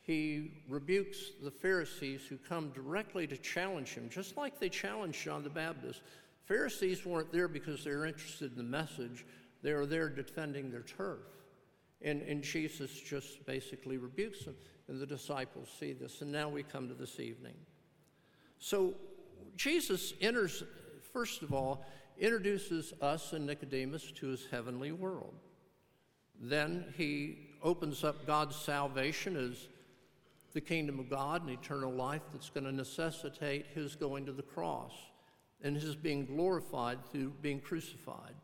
he 0.00 0.50
rebukes 0.68 1.30
the 1.42 1.50
Pharisees 1.50 2.22
who 2.28 2.36
come 2.36 2.70
directly 2.70 3.26
to 3.26 3.36
challenge 3.36 3.90
him, 3.90 4.10
just 4.10 4.36
like 4.36 4.58
they 4.58 4.68
challenged 4.68 5.22
John 5.22 5.42
the 5.42 5.50
Baptist. 5.50 6.02
Pharisees 6.44 7.06
weren't 7.06 7.32
there 7.32 7.48
because 7.48 7.84
they 7.84 7.92
were 7.92 8.04
interested 8.04 8.50
in 8.50 8.58
the 8.58 8.62
message, 8.62 9.24
they 9.64 9.72
were 9.72 9.86
there 9.86 10.10
defending 10.10 10.70
their 10.70 10.82
turf. 10.82 11.20
And, 12.02 12.20
and 12.22 12.42
Jesus 12.42 12.90
just 12.92 13.44
basically 13.46 13.96
rebukes 13.96 14.44
them, 14.44 14.54
and 14.88 15.00
the 15.00 15.06
disciples 15.06 15.70
see 15.80 15.94
this. 15.94 16.20
And 16.20 16.30
now 16.30 16.50
we 16.50 16.62
come 16.62 16.86
to 16.88 16.94
this 16.94 17.18
evening. 17.18 17.54
So 18.58 18.94
Jesus 19.56 20.12
enters, 20.20 20.62
first 21.12 21.42
of 21.42 21.54
all, 21.54 21.84
introduces 22.18 22.92
us 23.00 23.32
and 23.32 23.46
Nicodemus 23.46 24.12
to 24.12 24.26
his 24.26 24.46
heavenly 24.50 24.92
world. 24.92 25.34
Then 26.38 26.92
he 26.96 27.38
opens 27.62 28.04
up 28.04 28.26
God's 28.26 28.56
salvation 28.56 29.36
as 29.36 29.68
the 30.52 30.60
kingdom 30.60 31.00
of 31.00 31.08
God 31.08 31.42
and 31.42 31.50
eternal 31.50 31.92
life 31.92 32.22
that's 32.32 32.50
going 32.50 32.64
to 32.64 32.72
necessitate 32.72 33.66
his 33.74 33.96
going 33.96 34.26
to 34.26 34.32
the 34.32 34.42
cross 34.42 34.92
and 35.62 35.74
his 35.74 35.96
being 35.96 36.26
glorified 36.26 36.98
through 37.10 37.30
being 37.40 37.60
crucified. 37.60 38.34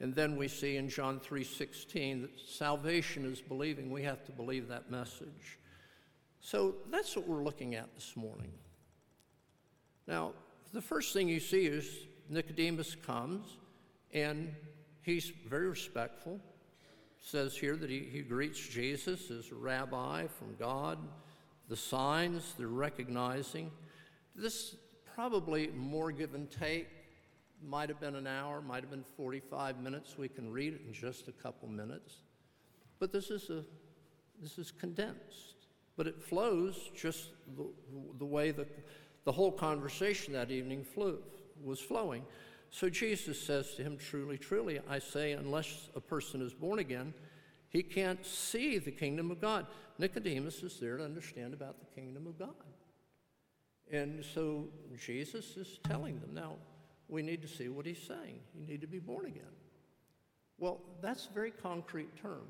And 0.00 0.14
then 0.14 0.36
we 0.36 0.48
see 0.48 0.76
in 0.76 0.88
John 0.88 1.20
3:16 1.20 2.22
that 2.22 2.38
salvation 2.38 3.24
is 3.24 3.40
believing. 3.40 3.90
We 3.90 4.02
have 4.02 4.24
to 4.24 4.32
believe 4.32 4.68
that 4.68 4.90
message. 4.90 5.58
So 6.40 6.76
that's 6.90 7.16
what 7.16 7.26
we're 7.26 7.44
looking 7.44 7.74
at 7.74 7.94
this 7.94 8.14
morning. 8.16 8.52
Now, 10.06 10.34
the 10.72 10.82
first 10.82 11.12
thing 11.12 11.28
you 11.28 11.40
see 11.40 11.66
is 11.66 12.06
Nicodemus 12.28 12.94
comes 12.94 13.58
and 14.12 14.54
he's 15.02 15.30
very 15.48 15.68
respectful 15.68 16.40
says 17.26 17.56
here 17.56 17.74
that 17.76 17.90
he, 17.90 18.08
he 18.12 18.20
greets 18.20 18.60
Jesus 18.60 19.30
as 19.32 19.52
rabbi 19.52 20.28
from 20.28 20.54
God. 20.60 20.98
The 21.68 21.76
signs 21.76 22.54
they're 22.56 22.68
recognizing. 22.68 23.72
This 24.36 24.76
probably 25.14 25.68
more 25.68 26.12
give 26.12 26.34
and 26.34 26.48
take. 26.48 26.86
Might 27.64 27.88
have 27.88 28.00
been 28.00 28.14
an 28.14 28.26
hour, 28.26 28.60
might 28.60 28.82
have 28.82 28.90
been 28.90 29.04
45 29.16 29.80
minutes. 29.80 30.16
We 30.18 30.28
can 30.28 30.50
read 30.52 30.74
it 30.74 30.82
in 30.86 30.92
just 30.92 31.28
a 31.28 31.32
couple 31.32 31.68
minutes. 31.68 32.16
But 32.98 33.12
this 33.12 33.30
is, 33.30 33.50
a, 33.50 33.64
this 34.40 34.58
is 34.58 34.70
condensed. 34.70 35.66
But 35.96 36.06
it 36.06 36.22
flows 36.22 36.90
just 36.94 37.30
the, 37.56 37.66
the 38.18 38.24
way 38.24 38.50
the, 38.50 38.66
the 39.24 39.32
whole 39.32 39.52
conversation 39.52 40.32
that 40.34 40.50
evening 40.50 40.84
flew, 40.84 41.18
was 41.62 41.80
flowing. 41.80 42.24
So 42.70 42.90
Jesus 42.90 43.40
says 43.40 43.74
to 43.76 43.82
him, 43.82 43.96
Truly, 43.96 44.36
truly, 44.36 44.80
I 44.88 44.98
say, 44.98 45.32
unless 45.32 45.88
a 45.94 46.00
person 46.00 46.42
is 46.42 46.52
born 46.52 46.78
again, 46.78 47.14
he 47.68 47.82
can't 47.82 48.24
see 48.24 48.78
the 48.78 48.90
kingdom 48.90 49.30
of 49.30 49.40
God. 49.40 49.66
Nicodemus 49.98 50.62
is 50.62 50.78
there 50.78 50.96
to 50.96 51.04
understand 51.04 51.54
about 51.54 51.76
the 51.80 52.00
kingdom 52.00 52.26
of 52.26 52.38
God. 52.38 52.54
And 53.90 54.24
so 54.24 54.68
Jesus 54.98 55.56
is 55.56 55.78
telling 55.84 56.20
them, 56.20 56.34
now, 56.34 56.56
we 57.08 57.22
need 57.22 57.42
to 57.42 57.48
see 57.48 57.68
what 57.68 57.86
he's 57.86 58.02
saying. 58.02 58.40
You 58.58 58.66
need 58.66 58.80
to 58.80 58.86
be 58.86 58.98
born 58.98 59.26
again. 59.26 59.42
Well, 60.58 60.80
that's 61.00 61.26
a 61.26 61.32
very 61.32 61.50
concrete 61.50 62.16
term. 62.20 62.46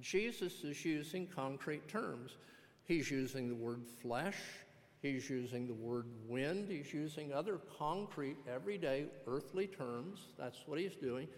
Jesus 0.00 0.64
is 0.64 0.84
using 0.84 1.26
concrete 1.26 1.86
terms. 1.88 2.36
He's 2.84 3.10
using 3.10 3.48
the 3.48 3.54
word 3.54 3.82
flesh, 4.02 4.36
He's 5.04 5.28
using 5.28 5.66
the 5.66 5.74
word 5.74 6.06
wind. 6.26 6.70
He's 6.70 6.94
using 6.94 7.30
other 7.34 7.60
concrete, 7.78 8.38
everyday, 8.50 9.04
earthly 9.26 9.66
terms. 9.66 10.28
That's 10.38 10.62
what 10.64 10.78
he's 10.78 10.96
doing 10.96 11.28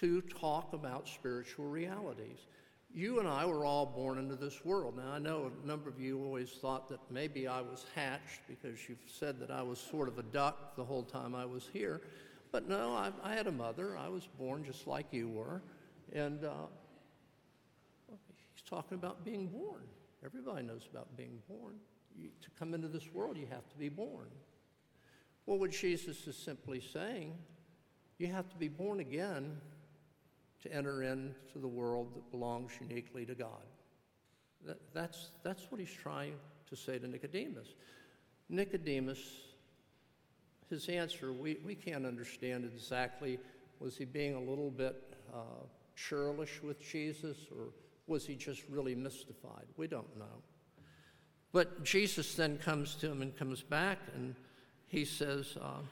to 0.00 0.20
talk 0.22 0.72
about 0.72 1.08
spiritual 1.08 1.66
realities. 1.66 2.48
You 2.94 3.18
and 3.18 3.28
I 3.28 3.44
were 3.44 3.64
all 3.64 3.86
born 3.86 4.18
into 4.18 4.36
this 4.36 4.64
world. 4.64 4.96
Now, 4.96 5.12
I 5.12 5.18
know 5.18 5.50
a 5.64 5.66
number 5.66 5.88
of 5.88 5.98
you 5.98 6.22
always 6.22 6.50
thought 6.50 6.88
that 6.90 7.00
maybe 7.10 7.48
I 7.48 7.60
was 7.60 7.86
hatched 7.94 8.40
because 8.46 8.88
you've 8.88 8.98
said 9.06 9.40
that 9.40 9.50
I 9.50 9.62
was 9.62 9.78
sort 9.78 10.06
of 10.06 10.18
a 10.18 10.22
duck 10.22 10.76
the 10.76 10.84
whole 10.84 11.02
time 11.02 11.34
I 11.34 11.44
was 11.44 11.68
here. 11.72 12.02
But 12.52 12.68
no, 12.68 12.92
I, 12.92 13.10
I 13.24 13.34
had 13.34 13.48
a 13.48 13.52
mother. 13.52 13.98
I 13.98 14.08
was 14.08 14.28
born 14.38 14.64
just 14.64 14.86
like 14.86 15.06
you 15.10 15.28
were. 15.28 15.60
And 16.12 16.44
uh, 16.44 16.66
he's 18.54 18.62
talking 18.62 18.96
about 18.96 19.24
being 19.24 19.48
born. 19.48 19.82
Everybody 20.24 20.64
knows 20.64 20.86
about 20.88 21.16
being 21.16 21.42
born 21.48 21.74
you, 22.16 22.28
to 22.42 22.50
come 22.58 22.74
into 22.74 22.88
this 22.88 23.12
world, 23.12 23.36
you 23.36 23.46
have 23.50 23.68
to 23.70 23.76
be 23.76 23.88
born. 23.88 24.28
Well, 25.46 25.58
what 25.58 25.72
Jesus 25.72 26.26
is 26.26 26.36
simply 26.36 26.80
saying, 26.80 27.34
you 28.18 28.28
have 28.28 28.48
to 28.50 28.56
be 28.56 28.68
born 28.68 29.00
again 29.00 29.56
to 30.64 30.74
enter 30.74 31.02
into 31.02 31.58
the 31.60 31.68
world 31.68 32.14
that 32.14 32.30
belongs 32.30 32.72
uniquely 32.80 33.24
to 33.26 33.34
God. 33.34 33.62
That, 34.66 34.80
that's, 34.92 35.30
that's 35.42 35.70
what 35.70 35.78
he's 35.78 35.92
trying 35.92 36.34
to 36.68 36.76
say 36.76 36.98
to 36.98 37.06
Nicodemus. 37.06 37.68
Nicodemus, 38.48 39.20
his 40.70 40.88
answer, 40.88 41.32
we, 41.32 41.58
we 41.64 41.74
can't 41.74 42.06
understand 42.06 42.64
exactly. 42.64 43.38
Was 43.78 43.96
he 43.96 44.06
being 44.06 44.34
a 44.34 44.40
little 44.40 44.70
bit 44.70 45.14
uh, 45.32 45.64
churlish 45.96 46.62
with 46.62 46.80
Jesus, 46.80 47.36
or 47.50 47.66
was 48.06 48.26
he 48.26 48.34
just 48.34 48.62
really 48.70 48.94
mystified? 48.94 49.66
We 49.76 49.86
don't 49.86 50.16
know. 50.18 50.42
But 51.52 51.84
Jesus 51.84 52.34
then 52.34 52.58
comes 52.58 52.94
to 52.96 53.10
him 53.10 53.22
and 53.22 53.36
comes 53.36 53.62
back 53.62 53.98
and 54.14 54.34
he 54.88 55.04
says, 55.04 55.56
uh, 55.60 55.82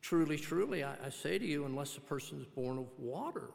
Truly, 0.00 0.38
truly, 0.38 0.82
I, 0.84 0.94
I 1.04 1.08
say 1.10 1.38
to 1.38 1.46
you, 1.46 1.64
unless 1.64 1.96
a 1.96 2.00
person 2.00 2.40
is 2.40 2.46
born 2.46 2.78
of 2.78 2.86
water 2.98 3.50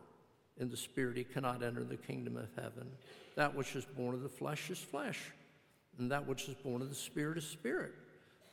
and 0.59 0.71
the 0.71 0.77
Spirit, 0.77 1.17
he 1.17 1.23
cannot 1.23 1.63
enter 1.63 1.83
the 1.83 1.97
kingdom 1.97 2.37
of 2.37 2.47
heaven. 2.55 2.87
That 3.35 3.55
which 3.55 3.75
is 3.75 3.85
born 3.85 4.13
of 4.13 4.21
the 4.21 4.29
flesh 4.29 4.69
is 4.69 4.79
flesh, 4.79 5.19
and 5.97 6.11
that 6.11 6.27
which 6.27 6.47
is 6.47 6.55
born 6.55 6.81
of 6.81 6.89
the 6.89 6.95
Spirit 6.95 7.37
is 7.37 7.47
spirit. 7.47 7.93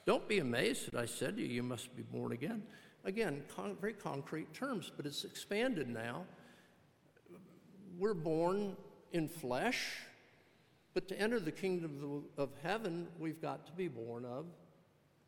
Don't 0.07 0.27
be 0.29 0.41
amazed 0.41 0.91
that 0.91 0.99
I 0.99 1.07
said 1.07 1.37
to 1.37 1.43
you, 1.43 1.49
you 1.49 1.63
must 1.63 1.95
be 1.97 2.03
born 2.03 2.33
again. 2.33 2.63
Again, 3.05 3.43
con- 3.55 3.77
very 3.81 3.93
concrete 3.93 4.53
terms, 4.53 4.91
but 4.97 5.07
it's 5.07 5.25
expanded 5.25 5.89
now. 5.89 6.25
We're 7.99 8.15
born 8.15 8.77
in 9.13 9.29
flesh 9.29 9.99
but 10.95 11.09
to 11.09 11.19
enter 11.19 11.41
the 11.41 11.53
kingdom 11.53 12.25
of 12.37 12.51
heaven, 12.63 13.09
we've 13.19 13.41
got 13.41 13.67
to 13.67 13.73
be 13.73 13.89
born 13.89 14.25
of 14.25 14.47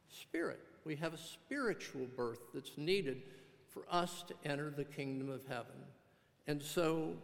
spirit. 0.09 0.61
We 0.84 0.96
have 0.96 1.14
a 1.14 1.18
spiritual 1.18 2.06
birth 2.16 2.40
that's 2.52 2.76
needed 2.76 3.22
for 3.68 3.84
us 3.90 4.24
to 4.28 4.34
enter 4.44 4.70
the 4.70 4.84
kingdom 4.84 5.30
of 5.30 5.46
heaven. 5.46 5.74
And 6.46 6.62
so 6.62 7.14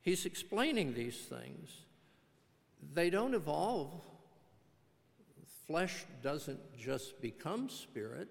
he's 0.00 0.24
explaining 0.26 0.94
these 0.94 1.16
things. 1.16 1.70
They 2.94 3.10
don't 3.10 3.34
evolve. 3.34 3.92
Flesh 5.66 6.04
doesn't 6.22 6.58
just 6.76 7.20
become 7.20 7.68
spirit, 7.68 8.28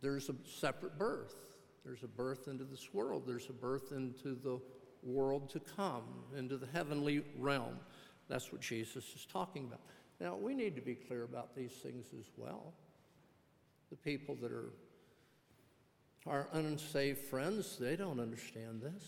there's 0.00 0.30
a 0.30 0.34
separate 0.58 0.98
birth. 0.98 1.34
There's 1.84 2.02
a 2.02 2.08
birth 2.08 2.46
into 2.48 2.64
this 2.64 2.92
world, 2.92 3.24
there's 3.26 3.48
a 3.48 3.52
birth 3.52 3.92
into 3.92 4.34
the 4.34 4.60
world 5.02 5.48
to 5.50 5.60
come, 5.60 6.04
into 6.36 6.56
the 6.56 6.66
heavenly 6.72 7.24
realm. 7.38 7.78
That's 8.28 8.52
what 8.52 8.60
Jesus 8.60 9.04
is 9.14 9.26
talking 9.30 9.64
about. 9.64 9.80
Now, 10.20 10.36
we 10.36 10.54
need 10.54 10.76
to 10.76 10.82
be 10.82 10.94
clear 10.94 11.24
about 11.24 11.56
these 11.56 11.72
things 11.72 12.06
as 12.18 12.26
well. 12.36 12.74
The 13.90 13.96
people 13.96 14.36
that 14.42 14.52
are 14.52 14.70
our 16.26 16.48
unsaved 16.52 17.18
friends, 17.18 17.78
they 17.78 17.96
don't 17.96 18.20
understand 18.20 18.82
this, 18.82 19.04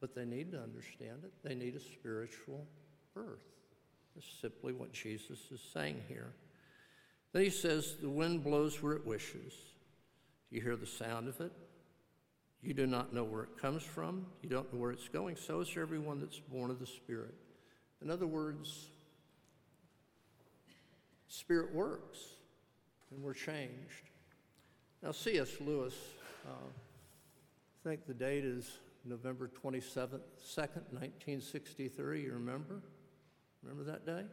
but 0.00 0.14
they 0.14 0.24
need 0.24 0.50
to 0.52 0.60
understand 0.60 1.24
it. 1.24 1.32
They 1.44 1.54
need 1.54 1.76
a 1.76 1.80
spiritual 1.80 2.66
birth. 3.14 3.44
That's 4.14 4.26
simply 4.40 4.72
what 4.72 4.92
Jesus 4.92 5.38
is 5.52 5.60
saying 5.72 6.00
here. 6.08 6.32
Then 7.32 7.42
he 7.42 7.50
says, 7.50 7.96
The 8.00 8.08
wind 8.08 8.42
blows 8.42 8.82
where 8.82 8.94
it 8.94 9.06
wishes. 9.06 9.52
You 10.50 10.60
hear 10.60 10.76
the 10.76 10.86
sound 10.86 11.28
of 11.28 11.40
it? 11.40 11.52
You 12.62 12.74
do 12.74 12.86
not 12.86 13.12
know 13.12 13.24
where 13.24 13.44
it 13.44 13.58
comes 13.60 13.82
from. 13.82 14.26
You 14.42 14.48
don't 14.48 14.72
know 14.72 14.78
where 14.78 14.92
it's 14.92 15.08
going. 15.08 15.36
So 15.36 15.60
is 15.60 15.70
everyone 15.76 16.20
that's 16.20 16.38
born 16.38 16.70
of 16.70 16.78
the 16.78 16.86
Spirit. 16.86 17.34
In 18.02 18.10
other 18.10 18.26
words, 18.26 18.88
Spirit 21.32 21.74
works, 21.74 22.18
and 23.10 23.22
we're 23.22 23.32
changed. 23.32 24.10
Now, 25.02 25.12
C.S. 25.12 25.48
Lewis, 25.60 25.94
uh, 26.46 26.50
I 26.50 27.88
think 27.88 28.06
the 28.06 28.12
date 28.12 28.44
is 28.44 28.80
November 29.06 29.50
27th, 29.64 30.20
2nd, 30.46 30.84
1963. 30.92 32.24
You 32.24 32.34
remember? 32.34 32.82
Remember 33.62 33.82
that 33.90 34.04
day? 34.04 34.26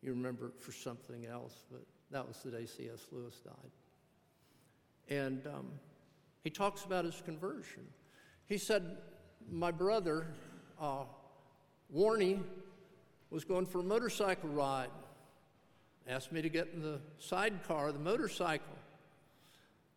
You 0.00 0.10
remember 0.10 0.46
it 0.46 0.60
for 0.60 0.70
something 0.70 1.26
else, 1.26 1.64
but 1.68 1.82
that 2.12 2.28
was 2.28 2.36
the 2.44 2.52
day 2.52 2.66
C.S. 2.66 3.06
Lewis 3.10 3.40
died. 3.44 3.72
And 5.08 5.44
um, 5.48 5.66
he 6.44 6.50
talks 6.50 6.84
about 6.84 7.06
his 7.06 7.20
conversion. 7.24 7.82
He 8.46 8.56
said, 8.56 8.98
My 9.50 9.72
brother, 9.72 10.28
uh, 10.80 11.06
Warnie, 11.92 12.40
was 13.30 13.42
going 13.44 13.66
for 13.66 13.80
a 13.80 13.84
motorcycle 13.84 14.50
ride. 14.50 14.90
Asked 16.08 16.32
me 16.32 16.40
to 16.40 16.48
get 16.48 16.68
in 16.72 16.80
the 16.80 17.00
sidecar 17.18 17.92
the 17.92 17.98
motorcycle. 17.98 18.64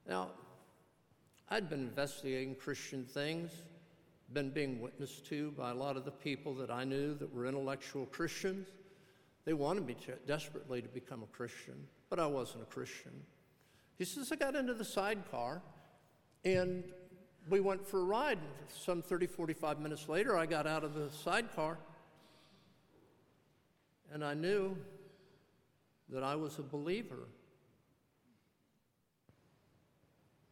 Now, 0.10 0.32
I'd 1.50 1.70
been 1.70 1.80
investigating 1.80 2.54
Christian 2.56 3.06
things, 3.06 3.50
been 4.34 4.50
being 4.50 4.82
witnessed 4.82 5.26
to 5.28 5.52
by 5.52 5.72
a 5.72 5.74
lot 5.74 5.96
of 5.96 6.04
the 6.04 6.12
people 6.12 6.54
that 6.56 6.70
I 6.70 6.84
knew 6.84 7.16
that 7.16 7.34
were 7.34 7.46
intellectual 7.46 8.08
Christians. 8.08 8.68
They 9.46 9.54
wanted 9.54 9.86
me 9.86 9.94
to, 10.06 10.16
desperately 10.28 10.82
to 10.82 10.90
become 10.90 11.24
a 11.24 11.28
Christian, 11.28 11.88
but 12.10 12.20
I 12.20 12.28
wasn't 12.28 12.64
a 12.64 12.66
Christian. 12.66 13.14
He 13.98 14.04
says, 14.04 14.34
I 14.34 14.36
got 14.36 14.58
into 14.58 14.74
the 14.74 14.84
sidecar 14.84 15.62
and 16.44 16.84
we 17.50 17.62
went 17.62 17.88
for 17.88 18.02
a 18.02 18.04
ride. 18.04 18.40
Some 18.68 19.02
30, 19.02 19.28
45 19.28 19.80
minutes 19.80 20.10
later, 20.10 20.38
I 20.38 20.46
got 20.46 20.68
out 20.68 20.84
of 20.84 20.94
the 20.94 21.10
sidecar 21.10 21.78
and 24.12 24.26
I 24.26 24.34
knew 24.34 24.76
that 26.12 26.24
I 26.24 26.36
was 26.36 26.60
a 26.60 26.64
believer. 26.64 27.28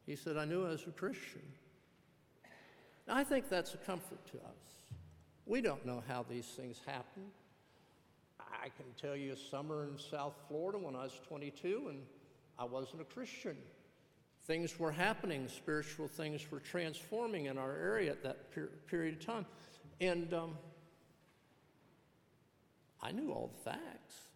He 0.05 0.15
said, 0.15 0.37
I 0.37 0.45
knew 0.45 0.65
I 0.65 0.69
was 0.69 0.87
a 0.87 0.91
Christian. 0.91 1.41
I 3.07 3.23
think 3.23 3.49
that's 3.49 3.73
a 3.73 3.77
comfort 3.77 4.25
to 4.31 4.37
us. 4.37 4.83
We 5.45 5.61
don't 5.61 5.85
know 5.85 6.03
how 6.07 6.25
these 6.29 6.45
things 6.45 6.79
happen. 6.85 7.23
I 8.39 8.69
can 8.69 8.85
tell 8.99 9.15
you 9.15 9.33
a 9.33 9.37
summer 9.37 9.85
in 9.85 9.97
South 9.97 10.35
Florida 10.47 10.77
when 10.77 10.95
I 10.95 11.03
was 11.03 11.19
22 11.27 11.87
and 11.89 12.01
I 12.57 12.65
wasn't 12.65 13.01
a 13.01 13.05
Christian. 13.05 13.57
Things 14.45 14.79
were 14.79 14.91
happening, 14.91 15.47
spiritual 15.47 16.07
things 16.07 16.49
were 16.51 16.59
transforming 16.59 17.45
in 17.45 17.57
our 17.57 17.75
area 17.75 18.11
at 18.11 18.23
that 18.23 18.51
per- 18.51 18.69
period 18.87 19.15
of 19.15 19.25
time. 19.25 19.45
And 20.01 20.33
um, 20.33 20.57
I 23.01 23.11
knew 23.11 23.31
all 23.31 23.51
the 23.55 23.71
facts. 23.71 24.28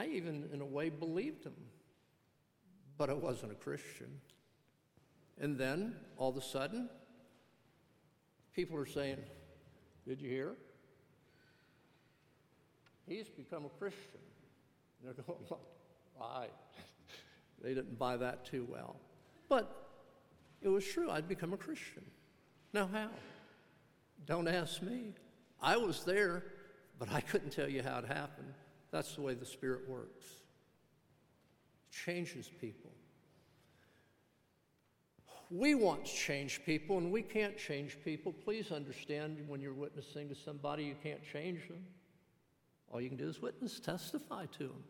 I 0.00 0.06
even, 0.06 0.48
in 0.50 0.62
a 0.62 0.66
way, 0.66 0.88
believed 0.88 1.44
him, 1.44 1.52
But 2.96 3.10
I 3.10 3.12
wasn't 3.12 3.52
a 3.52 3.54
Christian. 3.54 4.08
And 5.38 5.58
then, 5.58 5.94
all 6.16 6.30
of 6.30 6.36
a 6.38 6.42
sudden, 6.42 6.88
People 8.54 8.78
are 8.78 8.86
saying, 8.86 9.18
Did 10.08 10.22
you 10.22 10.30
hear? 10.30 10.54
He's 13.06 13.28
become 13.28 13.66
a 13.66 13.68
Christian. 13.78 14.20
They're 15.04 15.12
going, 15.12 15.38
Right. 16.18 16.48
they 17.62 17.74
didn't 17.74 17.98
buy 17.98 18.16
that 18.16 18.46
too 18.46 18.66
well. 18.70 18.96
But 19.50 19.70
it 20.62 20.68
was 20.68 20.86
true. 20.86 21.10
I'd 21.10 21.28
become 21.28 21.52
a 21.52 21.58
Christian. 21.58 22.04
Now, 22.72 22.88
how? 22.90 23.10
Don't 24.24 24.48
ask 24.48 24.80
me. 24.80 25.12
I 25.60 25.76
was 25.76 26.04
there, 26.04 26.44
but 26.98 27.12
I 27.12 27.20
couldn't 27.20 27.50
tell 27.50 27.68
you 27.68 27.82
how 27.82 27.98
it 27.98 28.06
happened. 28.06 28.54
That's 28.90 29.14
the 29.14 29.22
way 29.22 29.34
the 29.34 29.46
Spirit 29.46 29.88
works. 29.88 30.24
It 31.88 31.94
changes 31.94 32.50
people. 32.60 32.90
We 35.50 35.74
want 35.74 36.04
to 36.06 36.12
change 36.12 36.64
people, 36.64 36.98
and 36.98 37.10
we 37.10 37.22
can't 37.22 37.58
change 37.58 37.98
people. 38.04 38.32
Please 38.32 38.70
understand 38.70 39.44
when 39.48 39.60
you're 39.60 39.74
witnessing 39.74 40.28
to 40.28 40.34
somebody, 40.34 40.84
you 40.84 40.94
can't 41.02 41.22
change 41.24 41.66
them. 41.66 41.84
All 42.92 43.00
you 43.00 43.08
can 43.08 43.18
do 43.18 43.28
is 43.28 43.42
witness, 43.42 43.80
testify 43.80 44.46
to 44.58 44.68
them. 44.68 44.84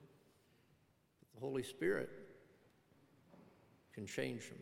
But 1.21 1.35
the 1.35 1.40
Holy 1.40 1.62
Spirit 1.62 2.11
can 3.95 4.07
change 4.07 4.49
them. 4.49 4.59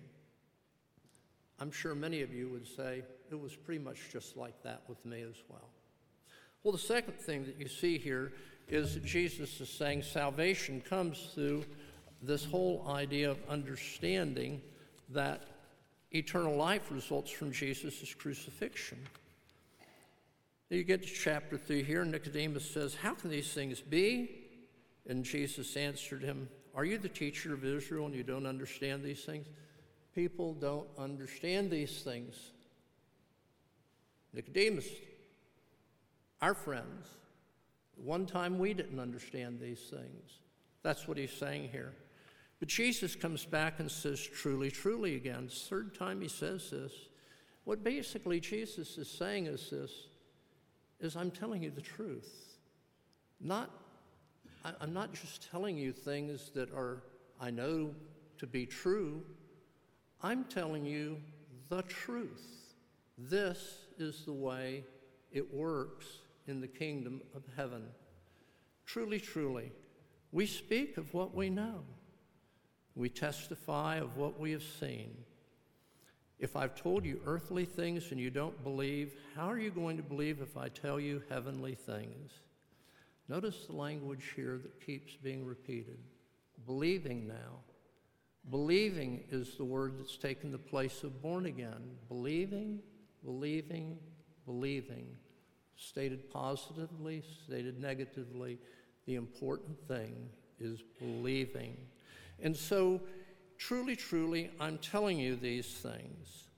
I'm 1.60 1.72
sure 1.72 1.94
many 1.94 2.22
of 2.22 2.32
you 2.32 2.48
would 2.50 2.66
say 2.66 3.02
it 3.30 3.40
was 3.40 3.56
pretty 3.56 3.82
much 3.82 4.10
just 4.12 4.36
like 4.36 4.62
that 4.62 4.82
with 4.88 5.04
me 5.04 5.22
as 5.22 5.42
well. 5.48 5.68
Well, 6.62 6.72
the 6.72 6.78
second 6.78 7.14
thing 7.14 7.44
that 7.44 7.58
you 7.58 7.68
see 7.68 7.98
here 7.98 8.32
is 8.68 8.94
that 8.94 9.04
Jesus 9.04 9.60
is 9.60 9.68
saying 9.68 10.02
salvation 10.02 10.80
comes 10.80 11.30
through 11.34 11.64
this 12.22 12.44
whole 12.44 12.84
idea 12.88 13.30
of 13.30 13.38
understanding 13.48 14.60
that 15.10 15.44
eternal 16.10 16.56
life 16.56 16.90
results 16.90 17.30
from 17.30 17.52
Jesus' 17.52 18.14
crucifixion. 18.14 18.98
You 20.70 20.84
get 20.84 21.02
to 21.02 21.08
chapter 21.08 21.56
3 21.56 21.82
here, 21.82 22.04
Nicodemus 22.04 22.70
says, 22.70 22.94
How 22.94 23.14
can 23.14 23.30
these 23.30 23.52
things 23.52 23.80
be? 23.80 24.42
And 25.06 25.24
Jesus 25.24 25.76
answered 25.76 26.22
him, 26.22 26.48
Are 26.74 26.84
you 26.84 26.98
the 26.98 27.08
teacher 27.08 27.54
of 27.54 27.64
Israel 27.64 28.06
and 28.06 28.14
you 28.14 28.22
don't 28.22 28.46
understand 28.46 29.02
these 29.02 29.24
things? 29.24 29.46
People 30.14 30.52
don't 30.54 30.88
understand 30.98 31.70
these 31.70 32.02
things. 32.02 32.34
Nicodemus, 34.34 34.88
our 36.42 36.52
friends, 36.52 37.08
one 38.02 38.26
time 38.26 38.58
we 38.58 38.74
didn't 38.74 39.00
understand 39.00 39.60
these 39.60 39.80
things. 39.90 40.40
That's 40.82 41.08
what 41.08 41.18
he's 41.18 41.32
saying 41.32 41.68
here. 41.70 41.94
But 42.58 42.68
Jesus 42.68 43.14
comes 43.14 43.44
back 43.44 43.78
and 43.78 43.90
says, 43.90 44.20
truly, 44.20 44.70
truly 44.70 45.16
again. 45.16 45.48
Third 45.48 45.94
time 45.94 46.20
he 46.20 46.28
says 46.28 46.70
this. 46.70 46.92
What 47.64 47.84
basically 47.84 48.40
Jesus 48.40 48.96
is 48.98 49.10
saying 49.10 49.46
is 49.46 49.70
this 49.70 49.92
is 51.00 51.16
I'm 51.16 51.30
telling 51.30 51.62
you 51.62 51.70
the 51.70 51.80
truth. 51.80 52.56
Not 53.40 53.70
I'm 54.80 54.92
not 54.92 55.12
just 55.12 55.48
telling 55.50 55.76
you 55.76 55.92
things 55.92 56.50
that 56.54 56.72
are 56.72 57.02
I 57.40 57.50
know 57.50 57.94
to 58.38 58.46
be 58.46 58.66
true. 58.66 59.22
I'm 60.22 60.44
telling 60.44 60.84
you 60.84 61.18
the 61.68 61.82
truth. 61.82 62.74
This 63.16 63.84
is 63.98 64.24
the 64.24 64.32
way 64.32 64.84
it 65.30 65.54
works 65.54 66.06
in 66.48 66.60
the 66.60 66.68
kingdom 66.68 67.22
of 67.34 67.42
heaven. 67.56 67.84
Truly, 68.86 69.20
truly, 69.20 69.72
we 70.32 70.46
speak 70.46 70.96
of 70.96 71.12
what 71.14 71.34
we 71.34 71.50
know. 71.50 71.80
We 72.94 73.08
testify 73.08 73.96
of 73.96 74.16
what 74.16 74.40
we 74.40 74.50
have 74.52 74.64
seen. 74.80 75.16
If 76.38 76.56
I've 76.56 76.74
told 76.74 77.04
you 77.04 77.20
earthly 77.26 77.64
things 77.64 78.10
and 78.10 78.20
you 78.20 78.30
don't 78.30 78.62
believe, 78.62 79.14
how 79.34 79.50
are 79.50 79.58
you 79.58 79.70
going 79.70 79.96
to 79.96 80.02
believe 80.02 80.40
if 80.40 80.56
I 80.56 80.68
tell 80.68 81.00
you 81.00 81.22
heavenly 81.28 81.74
things? 81.74 82.32
Notice 83.28 83.66
the 83.66 83.76
language 83.76 84.32
here 84.34 84.58
that 84.62 84.84
keeps 84.84 85.14
being 85.16 85.44
repeated. 85.44 85.98
Believing 86.64 87.26
now. 87.26 87.60
Believing 88.50 89.24
is 89.30 89.56
the 89.56 89.64
word 89.64 89.98
that's 89.98 90.16
taken 90.16 90.50
the 90.50 90.58
place 90.58 91.02
of 91.02 91.20
born 91.20 91.46
again. 91.46 91.96
Believing, 92.08 92.80
believing, 93.24 93.98
believing. 94.46 95.08
Stated 95.80 96.28
positively, 96.30 97.22
stated 97.44 97.80
negatively, 97.80 98.58
the 99.06 99.14
important 99.14 99.78
thing 99.86 100.28
is 100.58 100.82
believing. 100.98 101.76
And 102.42 102.56
so, 102.56 103.00
truly, 103.58 103.94
truly, 103.94 104.50
I'm 104.58 104.78
telling 104.78 105.18
you 105.18 105.36
these 105.36 105.68
things. 105.68 106.48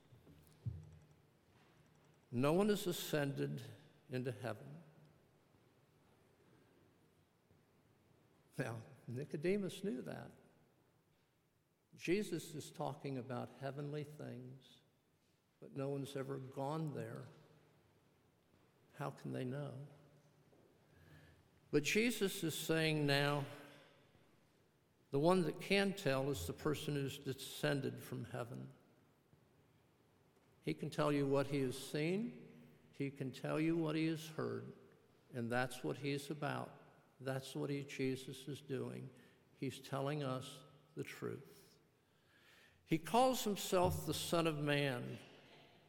No 2.31 2.53
one 2.53 2.69
has 2.69 2.87
ascended 2.87 3.61
into 4.11 4.33
heaven. 4.41 4.65
Now, 8.57 8.75
Nicodemus 9.07 9.83
knew 9.83 10.01
that. 10.01 10.31
Jesus 11.99 12.55
is 12.55 12.71
talking 12.75 13.19
about 13.19 13.49
heavenly 13.61 14.05
things, 14.17 14.63
but 15.61 15.77
no 15.77 15.89
one's 15.89 16.15
ever 16.15 16.37
gone 16.55 16.91
there. 16.95 17.25
How 19.01 19.13
can 19.19 19.33
they 19.33 19.43
know? 19.43 19.71
But 21.71 21.81
Jesus 21.81 22.43
is 22.43 22.53
saying 22.53 23.07
now, 23.07 23.43
the 25.09 25.17
one 25.17 25.41
that 25.45 25.59
can 25.59 25.93
tell 25.93 26.29
is 26.29 26.45
the 26.45 26.53
person 26.53 26.93
who's 26.93 27.17
descended 27.17 27.99
from 27.99 28.27
heaven. 28.31 28.59
He 30.63 30.75
can 30.75 30.91
tell 30.91 31.11
you 31.11 31.25
what 31.25 31.47
he 31.47 31.61
has 31.61 31.75
seen, 31.75 32.33
he 32.95 33.09
can 33.09 33.31
tell 33.31 33.59
you 33.59 33.75
what 33.75 33.95
he 33.95 34.05
has 34.05 34.29
heard, 34.37 34.65
and 35.33 35.51
that's 35.51 35.83
what 35.83 35.97
he's 35.97 36.29
about. 36.29 36.69
That's 37.21 37.55
what 37.55 37.71
he, 37.71 37.83
Jesus 37.89 38.37
is 38.47 38.61
doing. 38.61 39.09
He's 39.59 39.79
telling 39.79 40.21
us 40.21 40.45
the 40.95 41.03
truth. 41.03 41.39
He 42.85 42.99
calls 42.99 43.43
himself 43.43 44.05
the 44.05 44.13
Son 44.13 44.45
of 44.45 44.59
Man. 44.59 45.01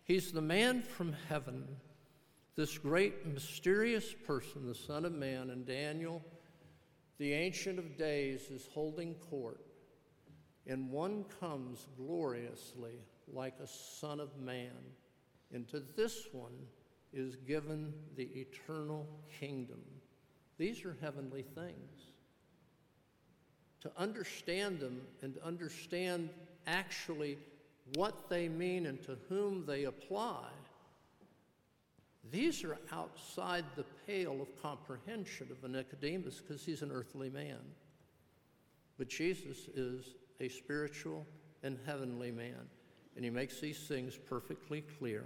He's 0.02 0.32
the 0.32 0.40
man 0.40 0.80
from 0.80 1.14
heaven, 1.28 1.66
this 2.56 2.78
great 2.78 3.26
mysterious 3.26 4.14
person, 4.26 4.66
the 4.66 4.74
Son 4.74 5.04
of 5.04 5.12
Man. 5.12 5.50
And 5.50 5.66
Daniel 5.66 6.22
the 7.22 7.34
Ancient 7.34 7.78
of 7.78 7.96
Days 7.96 8.50
is 8.50 8.68
holding 8.74 9.14
court, 9.14 9.60
and 10.66 10.90
one 10.90 11.24
comes 11.38 11.86
gloriously 11.96 12.94
like 13.32 13.54
a 13.62 13.66
Son 13.68 14.18
of 14.18 14.36
Man. 14.38 14.72
And 15.52 15.68
to 15.68 15.84
this 15.96 16.26
one 16.32 16.66
is 17.12 17.36
given 17.36 17.92
the 18.16 18.24
eternal 18.34 19.06
kingdom. 19.38 19.80
These 20.58 20.84
are 20.84 20.96
heavenly 21.00 21.42
things. 21.42 22.10
To 23.82 23.92
understand 23.96 24.80
them 24.80 25.02
and 25.22 25.38
understand 25.44 26.28
actually 26.66 27.38
what 27.94 28.28
they 28.28 28.48
mean 28.48 28.86
and 28.86 29.00
to 29.04 29.16
whom 29.28 29.64
they 29.64 29.84
apply 29.84 30.48
these 32.30 32.62
are 32.62 32.78
outside 32.92 33.64
the 33.74 33.84
pale 34.06 34.40
of 34.40 34.62
comprehension 34.62 35.48
of 35.50 35.64
a 35.64 35.68
Nicodemus 35.68 36.40
because 36.40 36.64
he's 36.64 36.82
an 36.82 36.92
earthly 36.92 37.30
man. 37.30 37.58
But 38.96 39.08
Jesus 39.08 39.68
is 39.74 40.14
a 40.40 40.48
spiritual 40.48 41.26
and 41.62 41.78
heavenly 41.84 42.30
man, 42.30 42.68
and 43.16 43.24
he 43.24 43.30
makes 43.30 43.60
these 43.60 43.86
things 43.88 44.16
perfectly 44.16 44.82
clear. 44.98 45.24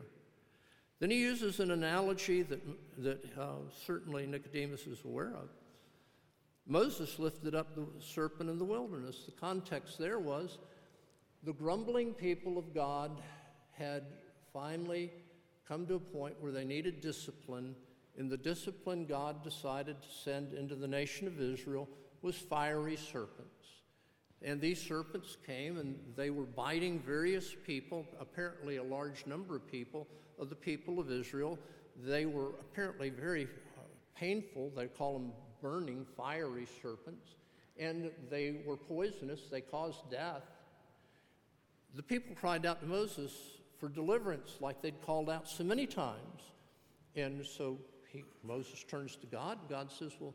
Then 0.98 1.10
he 1.10 1.18
uses 1.18 1.60
an 1.60 1.70
analogy 1.70 2.42
that, 2.42 2.62
that 2.98 3.38
uh, 3.38 3.56
certainly 3.84 4.26
Nicodemus 4.26 4.86
is 4.86 5.04
aware 5.04 5.34
of. 5.34 5.50
Moses 6.66 7.18
lifted 7.18 7.54
up 7.54 7.74
the 7.74 7.86
serpent 8.00 8.48
in 8.48 8.58
the 8.58 8.64
wilderness. 8.64 9.24
The 9.26 9.32
context 9.32 9.98
there 9.98 10.18
was 10.18 10.58
the 11.42 11.52
grumbling 11.52 12.12
people 12.12 12.58
of 12.58 12.74
God 12.74 13.20
had 13.72 14.04
finally 14.52 15.12
come 15.68 15.86
to 15.86 15.94
a 15.94 16.00
point 16.00 16.36
where 16.40 16.52
they 16.52 16.64
needed 16.64 17.00
discipline, 17.00 17.74
and 18.18 18.30
the 18.30 18.36
discipline 18.36 19.06
God 19.06 19.42
decided 19.42 20.00
to 20.02 20.08
send 20.08 20.54
into 20.54 20.74
the 20.74 20.88
nation 20.88 21.26
of 21.26 21.40
Israel 21.40 21.88
was 22.22 22.36
fiery 22.36 22.96
serpents. 22.96 23.52
And 24.42 24.60
these 24.60 24.80
serpents 24.80 25.36
came 25.46 25.78
and 25.78 25.98
they 26.14 26.30
were 26.30 26.44
biting 26.44 27.00
various 27.00 27.54
people, 27.66 28.06
apparently 28.20 28.76
a 28.76 28.82
large 28.82 29.26
number 29.26 29.56
of 29.56 29.66
people, 29.66 30.06
of 30.38 30.50
the 30.50 30.54
people 30.54 30.98
of 30.98 31.10
Israel. 31.10 31.58
They 32.04 32.26
were 32.26 32.50
apparently 32.60 33.10
very 33.10 33.44
uh, 33.44 33.80
painful. 34.14 34.72
They 34.76 34.86
call 34.86 35.14
them 35.14 35.32
burning, 35.62 36.06
fiery 36.16 36.66
serpents. 36.82 37.34
And 37.78 38.10
they 38.30 38.60
were 38.64 38.76
poisonous. 38.76 39.40
They 39.50 39.62
caused 39.62 40.10
death. 40.10 40.42
The 41.94 42.02
people 42.02 42.34
cried 42.34 42.66
out 42.66 42.80
to 42.82 42.86
Moses 42.86 43.32
for 43.78 43.88
deliverance, 43.88 44.56
like 44.60 44.80
they'd 44.82 45.00
called 45.04 45.28
out 45.28 45.48
so 45.48 45.64
many 45.64 45.86
times. 45.86 46.52
And 47.14 47.44
so 47.44 47.78
he, 48.08 48.24
Moses 48.44 48.84
turns 48.84 49.16
to 49.16 49.26
God. 49.26 49.58
God 49.68 49.90
says, 49.90 50.12
Well, 50.20 50.34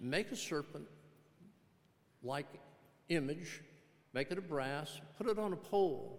make 0.00 0.30
a 0.32 0.36
serpent 0.36 0.86
like 2.22 2.46
image, 3.08 3.62
make 4.12 4.30
it 4.30 4.38
of 4.38 4.48
brass, 4.48 5.00
put 5.18 5.28
it 5.28 5.38
on 5.38 5.52
a 5.52 5.56
pole, 5.56 6.18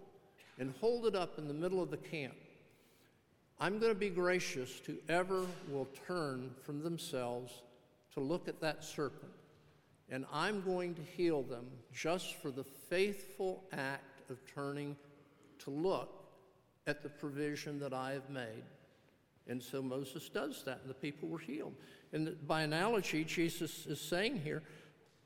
and 0.59 0.73
hold 0.79 1.05
it 1.05 1.15
up 1.15 1.37
in 1.37 1.47
the 1.47 1.53
middle 1.53 1.81
of 1.81 1.89
the 1.89 1.97
camp. 1.97 2.35
I'm 3.59 3.79
going 3.79 3.93
to 3.93 3.99
be 3.99 4.09
gracious 4.09 4.79
to 4.81 4.97
ever 5.07 5.45
will 5.69 5.87
turn 6.07 6.51
from 6.63 6.83
themselves 6.83 7.61
to 8.13 8.19
look 8.19 8.47
at 8.47 8.59
that 8.61 8.83
serpent. 8.83 9.31
And 10.09 10.25
I'm 10.31 10.61
going 10.61 10.93
to 10.95 11.01
heal 11.01 11.41
them 11.41 11.65
just 11.93 12.35
for 12.35 12.51
the 12.51 12.63
faithful 12.63 13.63
act 13.71 14.29
of 14.29 14.37
turning 14.53 14.95
to 15.59 15.69
look 15.69 16.24
at 16.87 17.01
the 17.01 17.09
provision 17.09 17.79
that 17.79 17.93
I 17.93 18.11
have 18.11 18.29
made. 18.29 18.63
And 19.47 19.61
so 19.61 19.81
Moses 19.81 20.29
does 20.29 20.63
that, 20.65 20.79
and 20.81 20.89
the 20.89 20.95
people 20.95 21.29
were 21.29 21.39
healed. 21.39 21.75
And 22.13 22.35
by 22.47 22.61
analogy, 22.61 23.23
Jesus 23.23 23.85
is 23.85 24.01
saying 24.01 24.41
here, 24.41 24.63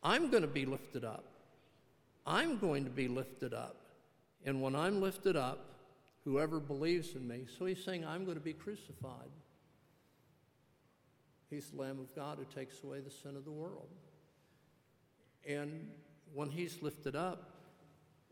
I'm 0.04 0.30
going 0.30 0.42
to 0.42 0.48
be 0.48 0.66
lifted 0.66 1.06
up. 1.06 1.26
I'm 2.26 2.58
going 2.60 2.84
to 2.84 2.90
be 2.90 3.08
lifted 3.08 3.54
up. 3.54 3.78
And 4.46 4.62
when 4.62 4.76
I'm 4.76 5.02
lifted 5.02 5.36
up, 5.36 5.66
whoever 6.24 6.60
believes 6.60 7.16
in 7.16 7.28
me, 7.28 7.46
so 7.58 7.66
he's 7.66 7.84
saying, 7.84 8.06
I'm 8.06 8.26
going 8.26 8.38
to 8.38 8.44
be 8.44 8.54
crucified. 8.54 9.30
He's 11.50 11.70
the 11.72 11.82
Lamb 11.82 12.00
of 12.00 12.14
God 12.16 12.38
who 12.38 12.60
takes 12.60 12.84
away 12.84 13.00
the 13.00 13.10
sin 13.10 13.36
of 13.36 13.46
the 13.46 13.52
world. 13.52 13.88
And 15.48 15.90
when 16.34 16.50
he's 16.50 16.82
lifted 16.82 17.16
up, 17.16 17.52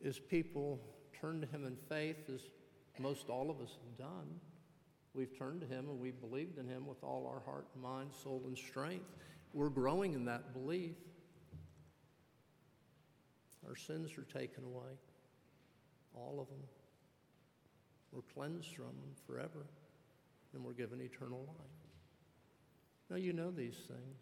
as 0.06 0.20
people 0.20 0.80
turn 1.20 1.42
to 1.42 1.48
him 1.48 1.66
in 1.66 1.76
faith, 1.90 2.30
as 2.34 2.42
most 3.00 3.30
all 3.30 3.50
of 3.50 3.62
us 3.62 3.78
have 3.84 3.98
done, 3.98 4.40
we've 5.14 5.38
turned 5.38 5.62
to 5.62 5.68
him 5.68 5.90
and 5.90 6.00
we've 6.00 6.20
believed 6.20 6.58
in 6.58 6.68
him 6.68 6.88
with 6.88 7.04
all 7.04 7.28
our 7.32 7.42
heart, 7.46 7.68
mind, 7.82 8.12
soul, 8.24 8.44
and 8.46 8.58
strength. 8.58 9.06
We're 9.54 9.70
growing 9.70 10.14
in 10.14 10.26
that 10.26 10.54
belief. 10.54 10.96
Our 13.68 13.76
sins 13.76 14.12
are 14.18 14.40
taken 14.40 14.64
away, 14.64 14.94
all 16.16 16.40
of 16.40 16.48
them. 16.48 16.64
We're 18.12 18.22
cleansed 18.34 18.74
from 18.76 18.86
them 18.86 19.16
forever, 19.26 19.66
and 20.54 20.64
we're 20.64 20.74
given 20.74 21.02
eternal 21.02 21.44
life. 21.48 21.68
Now, 23.10 23.18
you 23.18 23.34
know 23.34 23.52
these 23.52 23.76
things. 23.76 24.18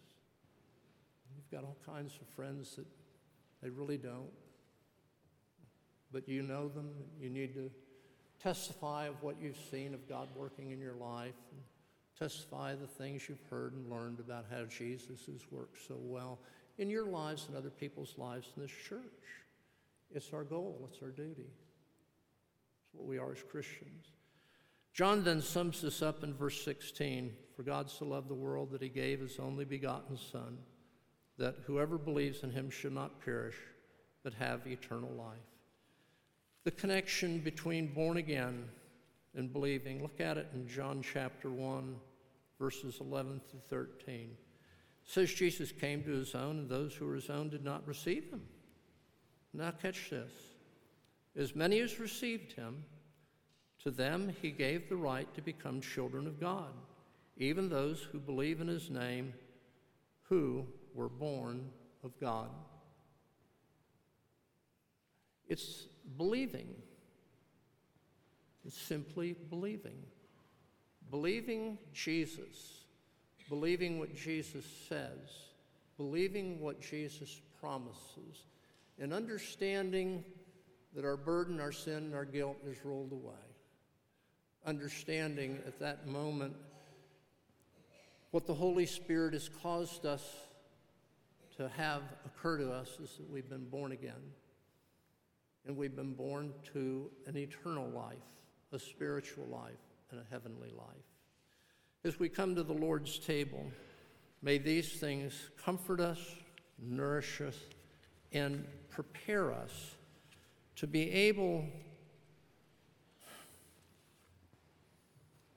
You've 1.35 1.51
got 1.51 1.63
all 1.63 1.77
kinds 1.85 2.13
of 2.21 2.27
friends 2.35 2.75
that 2.75 2.85
they 3.61 3.69
really 3.69 3.97
don't. 3.97 4.31
But 6.11 6.29
you 6.29 6.43
know 6.43 6.69
them. 6.69 6.89
You 7.19 7.29
need 7.29 7.53
to 7.55 7.69
testify 8.45 9.07
of 9.07 9.23
what 9.23 9.41
you've 9.41 9.59
seen 9.71 9.95
of 9.95 10.07
God 10.07 10.27
working 10.35 10.69
in 10.69 10.79
your 10.79 10.93
life. 10.93 11.33
And 11.51 11.61
testify 12.17 12.75
the 12.75 12.87
things 12.87 13.27
you've 13.27 13.43
heard 13.49 13.73
and 13.73 13.89
learned 13.89 14.19
about 14.19 14.45
how 14.49 14.63
Jesus 14.65 15.25
has 15.25 15.41
worked 15.51 15.77
so 15.87 15.95
well 15.99 16.39
in 16.77 16.89
your 16.89 17.05
lives 17.05 17.45
and 17.47 17.57
other 17.57 17.69
people's 17.69 18.13
lives 18.17 18.47
in 18.55 18.61
this 18.61 18.71
church. 18.71 19.01
It's 20.13 20.31
our 20.31 20.43
goal, 20.43 20.87
it's 20.89 21.01
our 21.01 21.09
duty. 21.09 21.47
It's 21.47 22.93
what 22.93 23.05
we 23.05 23.17
are 23.17 23.31
as 23.31 23.43
Christians. 23.43 24.05
John 24.93 25.23
then 25.23 25.41
sums 25.41 25.81
this 25.81 26.01
up 26.01 26.23
in 26.23 26.33
verse 26.33 26.63
16 26.63 27.33
For 27.55 27.63
God 27.63 27.89
so 27.89 28.05
loved 28.05 28.29
the 28.29 28.33
world 28.35 28.71
that 28.71 28.81
he 28.81 28.89
gave 28.89 29.19
his 29.19 29.39
only 29.39 29.65
begotten 29.65 30.17
Son, 30.17 30.57
that 31.37 31.55
whoever 31.65 31.97
believes 31.97 32.43
in 32.43 32.51
him 32.51 32.69
should 32.69 32.93
not 32.93 33.23
perish, 33.23 33.57
but 34.23 34.33
have 34.35 34.65
eternal 34.67 35.11
life. 35.11 35.54
The 36.65 36.71
connection 36.71 37.41
between 37.41 37.93
born 37.93 38.17
again 38.17 38.65
and 39.35 39.53
believing, 39.53 40.01
look 40.01 40.19
at 40.19 40.35
it 40.37 40.47
in 40.55 40.67
John 40.67 41.03
chapter 41.03 41.51
1, 41.51 41.95
verses 42.59 42.97
11 42.99 43.39
through 43.47 43.59
13. 43.69 44.15
It 44.15 44.37
says 45.05 45.31
Jesus 45.31 45.71
came 45.71 46.03
to 46.03 46.09
his 46.09 46.33
own, 46.33 46.57
and 46.57 46.67
those 46.67 46.95
who 46.95 47.05
were 47.05 47.13
his 47.13 47.29
own 47.29 47.49
did 47.49 47.63
not 47.63 47.87
receive 47.87 48.31
him. 48.31 48.41
Now, 49.53 49.69
catch 49.79 50.09
this. 50.09 50.31
As 51.37 51.55
many 51.55 51.81
as 51.81 51.99
received 51.99 52.53
him, 52.53 52.83
to 53.83 53.91
them 53.91 54.35
he 54.41 54.49
gave 54.49 54.89
the 54.89 54.97
right 54.97 55.31
to 55.35 55.43
become 55.43 55.81
children 55.81 56.25
of 56.25 56.39
God, 56.39 56.73
even 57.37 57.69
those 57.69 58.01
who 58.01 58.19
believe 58.19 58.59
in 58.59 58.67
his 58.67 58.89
name, 58.89 59.35
who 60.23 60.65
were 60.95 61.09
born 61.09 61.69
of 62.03 62.19
God. 62.19 62.49
It's 65.47 65.87
believing. 66.17 66.67
It's 68.65 68.79
simply 68.79 69.35
believing. 69.49 69.97
Believing 71.11 71.77
Jesus, 71.93 72.85
believing 73.47 73.99
what 73.99 74.15
Jesus 74.15 74.65
says, 74.89 75.19
believing 75.97 76.59
what 76.59 76.81
Jesus 76.81 77.41
promises 77.59 78.45
and 78.99 79.13
understanding 79.13 80.23
that 80.95 81.05
our 81.05 81.17
burden, 81.17 81.59
our 81.59 81.71
sin, 81.71 82.13
our 82.13 82.25
guilt 82.25 82.57
is 82.65 82.83
rolled 82.83 83.11
away. 83.11 83.33
Understanding 84.65 85.59
at 85.67 85.79
that 85.79 86.07
moment 86.07 86.55
what 88.31 88.47
the 88.47 88.53
Holy 88.53 88.85
Spirit 88.85 89.33
has 89.33 89.49
caused 89.61 90.05
us 90.05 90.23
to 91.57 91.69
have 91.77 92.01
occur 92.25 92.57
to 92.57 92.71
us 92.71 92.97
is 93.01 93.15
that 93.17 93.29
we've 93.29 93.49
been 93.49 93.69
born 93.69 93.91
again. 93.91 94.13
And 95.67 95.75
we've 95.75 95.95
been 95.95 96.13
born 96.13 96.53
to 96.73 97.09
an 97.25 97.37
eternal 97.37 97.89
life, 97.89 98.17
a 98.71 98.79
spiritual 98.79 99.45
life, 99.47 99.73
and 100.11 100.19
a 100.19 100.23
heavenly 100.29 100.71
life. 100.77 100.87
As 102.03 102.19
we 102.19 102.29
come 102.29 102.55
to 102.55 102.63
the 102.63 102.73
Lord's 102.73 103.17
table, 103.17 103.65
may 104.43 104.59
these 104.59 104.93
things 104.99 105.49
comfort 105.63 105.99
us, 105.99 106.19
nourish 106.77 107.41
us, 107.41 107.57
and 108.31 108.67
prepare 108.89 109.51
us 109.51 109.95
to 110.75 110.87
be 110.87 111.09
able 111.11 111.65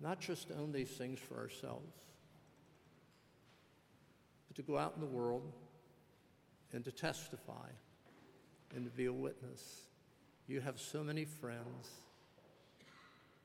not 0.00 0.20
just 0.20 0.48
to 0.48 0.54
own 0.54 0.72
these 0.72 0.90
things 0.90 1.18
for 1.18 1.36
ourselves, 1.36 1.92
but 4.46 4.56
to 4.56 4.62
go 4.62 4.78
out 4.78 4.92
in 4.94 5.00
the 5.00 5.06
world 5.06 5.52
and 6.72 6.84
to 6.84 6.92
testify 6.92 7.68
and 8.74 8.84
to 8.84 8.90
be 8.90 9.06
a 9.06 9.12
witness. 9.12 9.87
You 10.48 10.60
have 10.62 10.80
so 10.80 11.04
many 11.04 11.26
friends, 11.26 11.88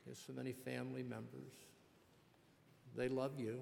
you 0.06 0.12
have 0.12 0.18
so 0.18 0.32
many 0.32 0.54
family 0.54 1.04
members. 1.04 1.52
They 2.96 3.10
love 3.10 3.38
you. 3.38 3.60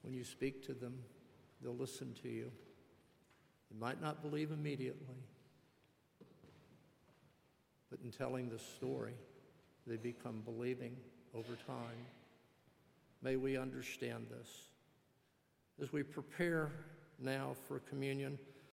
When 0.00 0.14
you 0.14 0.24
speak 0.24 0.64
to 0.66 0.72
them, 0.72 0.94
they'll 1.62 1.76
listen 1.76 2.14
to 2.22 2.28
you. 2.28 2.50
They 3.70 3.78
might 3.78 4.00
not 4.00 4.22
believe 4.22 4.52
immediately, 4.52 5.16
but 7.90 7.98
in 8.02 8.10
telling 8.10 8.48
the 8.48 8.58
story, 8.58 9.14
they 9.86 9.96
become 9.96 10.42
believing 10.46 10.96
over 11.34 11.56
time. 11.66 12.06
May 13.20 13.36
we 13.36 13.58
understand 13.58 14.26
this. 14.30 14.48
As 15.82 15.92
we 15.92 16.02
prepare 16.02 16.70
now 17.18 17.54
for 17.68 17.80
communion, 17.80 18.38